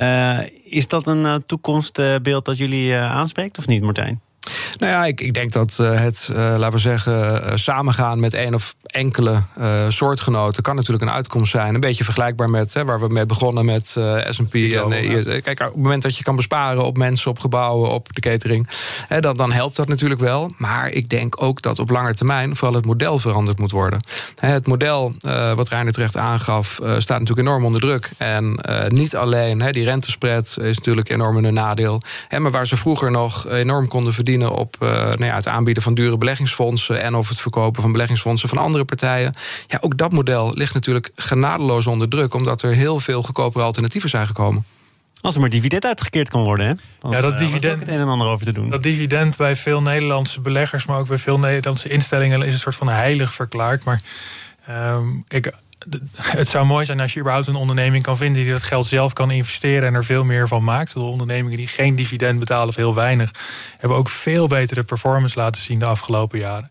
Uh, 0.00 0.38
is 0.64 0.88
dat 0.88 1.06
een 1.06 1.22
uh, 1.22 1.34
toekomstbeeld 1.34 2.44
dat 2.44 2.56
jullie 2.56 2.88
uh, 2.88 3.10
aanspreekt 3.10 3.58
of 3.58 3.66
niet, 3.66 3.82
Martijn? 3.82 4.20
Nou 4.78 4.92
ja, 4.92 5.04
ik, 5.04 5.20
ik 5.20 5.34
denk 5.34 5.52
dat 5.52 5.76
het, 5.76 6.30
laten 6.34 6.70
we 6.70 6.78
zeggen, 6.78 7.58
samengaan 7.58 8.20
met 8.20 8.34
één 8.34 8.54
of 8.54 8.74
enkele 8.82 9.42
soortgenoten 9.88 10.62
kan 10.62 10.76
natuurlijk 10.76 11.04
een 11.04 11.16
uitkomst 11.16 11.50
zijn. 11.50 11.74
Een 11.74 11.80
beetje 11.80 12.04
vergelijkbaar 12.04 12.50
met 12.50 12.74
hè, 12.74 12.84
waar 12.84 13.00
we 13.00 13.08
mee 13.08 13.26
begonnen 13.26 13.64
met 13.64 13.96
SP. 14.36 14.54
En, 14.54 15.42
kijk, 15.42 15.60
op 15.60 15.66
het 15.66 15.76
moment 15.76 16.02
dat 16.02 16.16
je 16.16 16.24
kan 16.24 16.36
besparen 16.36 16.84
op 16.84 16.96
mensen, 16.96 17.30
op 17.30 17.38
gebouwen, 17.38 17.90
op 17.90 18.14
de 18.14 18.20
catering, 18.20 18.68
hè, 19.08 19.20
dan, 19.20 19.36
dan 19.36 19.52
helpt 19.52 19.76
dat 19.76 19.88
natuurlijk 19.88 20.20
wel. 20.20 20.50
Maar 20.58 20.90
ik 20.90 21.08
denk 21.08 21.42
ook 21.42 21.62
dat 21.62 21.78
op 21.78 21.90
lange 21.90 22.14
termijn 22.14 22.56
vooral 22.56 22.76
het 22.76 22.86
model 22.86 23.18
veranderd 23.18 23.58
moet 23.58 23.70
worden. 23.70 24.00
Hè, 24.36 24.48
het 24.48 24.66
model, 24.66 25.14
wat 25.54 25.68
Reiner 25.68 25.92
terecht 25.92 26.16
aangaf, 26.16 26.74
staat 26.98 27.18
natuurlijk 27.18 27.48
enorm 27.48 27.64
onder 27.64 27.80
druk. 27.80 28.10
En 28.18 28.60
niet 28.88 29.16
alleen 29.16 29.62
hè, 29.62 29.72
die 29.72 29.84
rentespread 29.84 30.56
is 30.60 30.76
natuurlijk 30.76 31.08
enorm 31.08 31.44
een 31.44 31.54
nadeel. 31.54 32.02
Hè, 32.28 32.38
maar 32.38 32.50
waar 32.50 32.66
ze 32.66 32.76
vroeger 32.76 33.10
nog 33.10 33.48
enorm 33.48 33.88
konden 33.88 34.12
verdienen 34.12 34.34
op 34.44 34.76
uh, 34.82 34.88
nou 34.88 35.24
ja, 35.24 35.34
het 35.34 35.46
aanbieden 35.48 35.82
van 35.82 35.94
dure 35.94 36.18
beleggingsfondsen 36.18 37.02
en 37.02 37.14
of 37.14 37.28
het 37.28 37.40
verkopen 37.40 37.82
van 37.82 37.92
beleggingsfondsen 37.92 38.48
van 38.48 38.58
andere 38.58 38.84
partijen. 38.84 39.34
Ja, 39.66 39.78
ook 39.80 39.96
dat 39.96 40.12
model 40.12 40.52
ligt 40.54 40.74
natuurlijk 40.74 41.10
genadeloos 41.16 41.86
onder 41.86 42.08
druk, 42.08 42.34
omdat 42.34 42.62
er 42.62 42.74
heel 42.74 43.00
veel 43.00 43.22
goedkopere 43.22 43.64
alternatieven 43.64 44.10
zijn 44.10 44.26
gekomen. 44.26 44.64
Als 45.20 45.34
er 45.34 45.40
maar 45.40 45.50
dividend 45.50 45.84
uitgekeerd 45.84 46.28
kan 46.28 46.44
worden, 46.44 46.66
hè? 46.66 46.74
Want, 47.00 47.14
ja, 47.14 47.20
dat 47.20 47.32
uh, 47.32 47.38
dividend. 47.38 47.80
het 47.80 47.88
een 47.88 47.98
en 47.98 48.08
ander 48.08 48.28
over 48.28 48.46
te 48.46 48.52
doen. 48.52 48.70
Dat 48.70 48.82
dividend 48.82 49.36
bij 49.36 49.56
veel 49.56 49.82
Nederlandse 49.82 50.40
beleggers, 50.40 50.86
maar 50.86 50.98
ook 50.98 51.08
bij 51.08 51.18
veel 51.18 51.38
Nederlandse 51.38 51.88
instellingen, 51.88 52.42
is 52.42 52.52
een 52.52 52.58
soort 52.58 52.74
van 52.74 52.88
heilig 52.88 53.32
verklaard. 53.32 53.84
Maar 53.84 54.00
um, 54.70 55.24
kijk, 55.28 55.52
het 56.16 56.48
zou 56.48 56.66
mooi 56.66 56.84
zijn 56.84 57.00
als 57.00 57.12
je 57.12 57.20
überhaupt 57.20 57.46
een 57.46 57.54
onderneming 57.54 58.02
kan 58.02 58.16
vinden 58.16 58.42
die 58.42 58.52
dat 58.52 58.62
geld 58.62 58.86
zelf 58.86 59.12
kan 59.12 59.30
investeren 59.30 59.88
en 59.88 59.94
er 59.94 60.04
veel 60.04 60.24
meer 60.24 60.48
van 60.48 60.64
maakt. 60.64 60.92
De 60.92 61.00
ondernemingen 61.00 61.56
die 61.56 61.66
geen 61.66 61.94
dividend 61.94 62.38
betalen 62.38 62.68
of 62.68 62.76
heel 62.76 62.94
weinig, 62.94 63.30
hebben 63.76 63.98
ook 63.98 64.08
veel 64.08 64.46
betere 64.46 64.82
performance 64.82 65.38
laten 65.38 65.62
zien 65.62 65.78
de 65.78 65.86
afgelopen 65.86 66.38
jaren. 66.38 66.70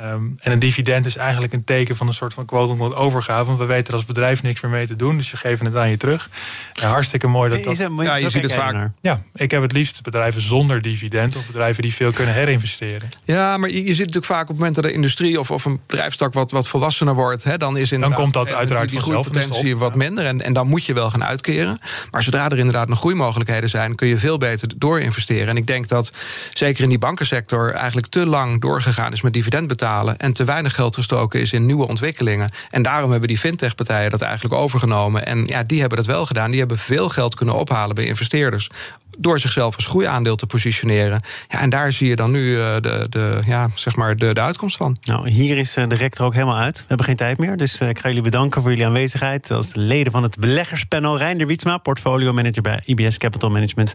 Um, 0.00 0.38
en 0.40 0.52
een 0.52 0.58
dividend 0.58 1.06
is 1.06 1.16
eigenlijk 1.16 1.52
een 1.52 1.64
teken 1.64 1.96
van 1.96 2.06
een 2.06 2.12
soort 2.14 2.34
van 2.34 2.44
quote-unquote 2.44 2.94
overgave. 2.94 3.44
Want 3.44 3.58
we 3.58 3.64
weten 3.64 3.86
er 3.86 3.94
als 3.94 4.04
bedrijf 4.04 4.42
niks 4.42 4.60
meer 4.60 4.70
mee 4.70 4.86
te 4.86 4.96
doen. 4.96 5.16
Dus 5.16 5.30
je 5.30 5.36
geeft 5.36 5.62
het 5.62 5.76
aan 5.76 5.90
je 5.90 5.96
terug. 5.96 6.30
Ja, 6.72 6.88
hartstikke 6.88 7.26
mooi 7.26 7.50
dat 7.50 7.64
dat... 7.64 7.88
Ja, 7.98 8.14
je 8.14 8.28
ziet 8.28 8.42
het 8.42 8.52
vaak. 8.52 8.90
Ja, 9.00 9.22
ik 9.34 9.50
heb 9.50 9.62
het 9.62 9.72
liefst 9.72 10.02
bedrijven 10.02 10.40
zonder 10.40 10.82
dividend. 10.82 11.36
Of 11.36 11.46
bedrijven 11.46 11.82
die 11.82 11.94
veel 11.94 12.12
kunnen 12.12 12.34
herinvesteren. 12.34 13.08
Ja, 13.24 13.56
maar 13.56 13.70
je, 13.70 13.76
je 13.76 13.88
ziet 13.88 13.98
natuurlijk 13.98 14.24
vaak 14.24 14.42
op 14.42 14.48
het 14.48 14.56
moment 14.56 14.74
dat 14.74 14.84
de 14.84 14.92
industrie... 14.92 15.40
of, 15.40 15.50
of 15.50 15.64
een 15.64 15.80
bedrijfstak 15.86 16.32
wat, 16.32 16.50
wat 16.50 16.68
volwassener 16.68 17.14
wordt... 17.14 17.44
Hè, 17.44 17.58
dan 17.58 17.76
is 17.76 17.88
dan 17.88 18.14
komt 18.14 18.32
dat 18.32 18.52
uiteraard 18.52 18.88
die 18.88 19.00
groeipotentie 19.00 19.76
wat 19.76 19.94
minder. 19.94 20.24
En, 20.24 20.42
en 20.42 20.52
dan 20.52 20.68
moet 20.68 20.84
je 20.84 20.92
wel 20.92 21.10
gaan 21.10 21.24
uitkeren. 21.24 21.78
Maar 22.10 22.22
zodra 22.22 22.48
er 22.48 22.58
inderdaad 22.58 22.88
nog 22.88 22.98
groeimogelijkheden 22.98 23.68
zijn... 23.68 23.94
kun 23.94 24.08
je 24.08 24.18
veel 24.18 24.38
beter 24.38 24.68
doorinvesteren. 24.76 25.48
En 25.48 25.56
ik 25.56 25.66
denk 25.66 25.88
dat 25.88 26.12
zeker 26.52 26.82
in 26.82 26.88
die 26.88 26.98
bankensector... 26.98 27.72
eigenlijk 27.72 28.06
te 28.06 28.26
lang 28.26 28.60
doorgegaan 28.60 29.12
is 29.12 29.20
met 29.20 29.32
dividend 29.32 29.68
en 30.16 30.32
te 30.32 30.44
weinig 30.44 30.74
geld 30.74 30.94
gestoken 30.94 31.40
is 31.40 31.52
in 31.52 31.66
nieuwe 31.66 31.86
ontwikkelingen. 31.86 32.50
En 32.70 32.82
daarom 32.82 33.10
hebben 33.10 33.28
die 33.28 33.38
fintech-partijen 33.38 34.10
dat 34.10 34.20
eigenlijk 34.20 34.54
overgenomen. 34.54 35.26
En 35.26 35.44
ja, 35.44 35.62
die 35.62 35.80
hebben 35.80 35.98
dat 35.98 36.06
wel 36.06 36.26
gedaan. 36.26 36.50
Die 36.50 36.60
hebben 36.60 36.78
veel 36.78 37.08
geld 37.08 37.34
kunnen 37.34 37.54
ophalen 37.54 37.94
bij 37.94 38.04
investeerders. 38.04 38.70
Door 39.18 39.38
zichzelf 39.38 39.76
als 39.76 39.86
groeiaandeel 39.86 40.36
te 40.36 40.46
positioneren. 40.46 41.22
Ja, 41.48 41.60
en 41.60 41.70
daar 41.70 41.92
zie 41.92 42.08
je 42.08 42.16
dan 42.16 42.30
nu 42.30 42.56
uh, 42.56 42.74
de, 42.74 43.06
de, 43.08 43.40
ja, 43.46 43.70
zeg 43.74 43.96
maar 43.96 44.16
de, 44.16 44.34
de 44.34 44.40
uitkomst 44.40 44.76
van. 44.76 44.96
Nou, 45.04 45.30
hier 45.30 45.58
is 45.58 45.72
de 45.72 45.94
rector 45.94 46.26
ook 46.26 46.34
helemaal 46.34 46.56
uit. 46.56 46.78
We 46.78 46.84
hebben 46.86 47.06
geen 47.06 47.16
tijd 47.16 47.38
meer. 47.38 47.56
Dus 47.56 47.80
ik 47.80 47.98
ga 47.98 48.08
jullie 48.08 48.22
bedanken 48.22 48.60
voor 48.60 48.70
jullie 48.70 48.86
aanwezigheid. 48.86 49.50
Als 49.50 49.74
leden 49.74 50.12
van 50.12 50.22
het 50.22 50.38
beleggerspanel 50.38 51.18
Reinder 51.18 51.46
Wietsma, 51.46 51.78
portfolio 51.78 52.32
manager 52.32 52.62
bij 52.62 52.80
IBS 52.84 53.18
Capital 53.18 53.50
Management. 53.50 53.92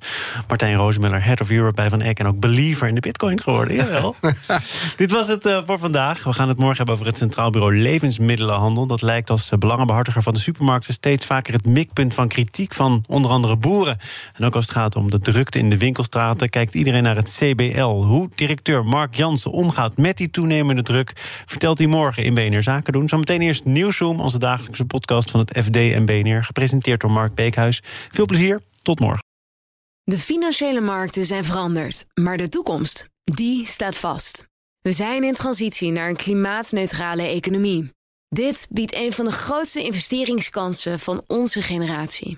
Martijn 0.47 0.75
Rozenmuller, 0.75 1.23
Head 1.23 1.41
of 1.41 1.49
Europe 1.49 1.75
bij 1.75 1.89
Van 1.89 2.01
Eck. 2.01 2.19
En 2.19 2.27
ook 2.27 2.39
believer 2.39 2.87
in 2.87 2.95
de 2.95 3.01
Bitcoin 3.01 3.41
geworden. 3.41 3.75
Jawel. 3.75 4.15
Dit 4.97 5.11
was 5.11 5.27
het 5.27 5.61
voor 5.65 5.79
vandaag. 5.79 6.23
We 6.23 6.33
gaan 6.33 6.47
het 6.47 6.57
morgen 6.57 6.77
hebben 6.77 6.95
over 6.95 7.05
het 7.05 7.17
Centraal 7.17 7.49
Bureau 7.49 7.77
Levensmiddelenhandel. 7.77 8.87
Dat 8.87 9.01
lijkt 9.01 9.29
als 9.29 9.49
belangenbehartiger 9.59 10.21
van 10.21 10.33
de 10.33 10.39
supermarkten 10.39 10.93
steeds 10.93 11.25
vaker 11.25 11.53
het 11.53 11.65
mikpunt 11.65 12.13
van 12.13 12.27
kritiek 12.27 12.73
van 12.73 13.03
onder 13.07 13.31
andere 13.31 13.55
boeren. 13.55 13.97
En 14.33 14.45
ook 14.45 14.55
als 14.55 14.65
het 14.65 14.73
gaat 14.73 14.95
de 15.11 15.19
drukte 15.19 15.59
in 15.59 15.69
de 15.69 15.77
winkelstraten, 15.77 16.49
kijkt 16.49 16.75
iedereen 16.75 17.03
naar 17.03 17.15
het 17.15 17.37
CBL. 17.39 17.85
Hoe 17.85 18.29
directeur 18.35 18.85
Mark 18.85 19.15
Jansen 19.15 19.51
omgaat 19.51 19.97
met 19.97 20.17
die 20.17 20.29
toenemende 20.29 20.81
druk, 20.81 21.11
vertelt 21.45 21.77
hij 21.77 21.87
morgen 21.87 22.23
in 22.23 22.33
BNR 22.33 22.63
Zaken 22.63 22.93
doen. 22.93 23.07
Zometeen 23.07 23.41
eerst 23.41 23.65
Nieuwsroom, 23.65 24.19
onze 24.19 24.39
dagelijkse 24.39 24.85
podcast 24.85 25.31
van 25.31 25.39
het 25.39 25.57
FD 25.63 25.75
en 25.75 26.05
BNR, 26.05 26.43
gepresenteerd 26.43 27.01
door 27.01 27.11
Mark 27.11 27.35
Beekhuis. 27.35 27.83
Veel 28.09 28.25
plezier, 28.25 28.59
tot 28.81 28.99
morgen. 28.99 29.23
De 30.03 30.17
financiële 30.17 30.81
markten 30.81 31.25
zijn 31.25 31.43
veranderd, 31.43 32.05
maar 32.13 32.37
de 32.37 32.49
toekomst, 32.49 33.07
die 33.23 33.65
staat 33.65 33.97
vast. 33.97 34.45
We 34.81 34.91
zijn 34.91 35.23
in 35.23 35.33
transitie 35.33 35.91
naar 35.91 36.09
een 36.09 36.15
klimaatneutrale 36.15 37.23
economie. 37.23 37.91
Dit 38.29 38.67
biedt 38.69 38.95
een 38.95 39.13
van 39.13 39.25
de 39.25 39.31
grootste 39.31 39.83
investeringskansen 39.83 40.99
van 40.99 41.23
onze 41.27 41.61
generatie. 41.61 42.37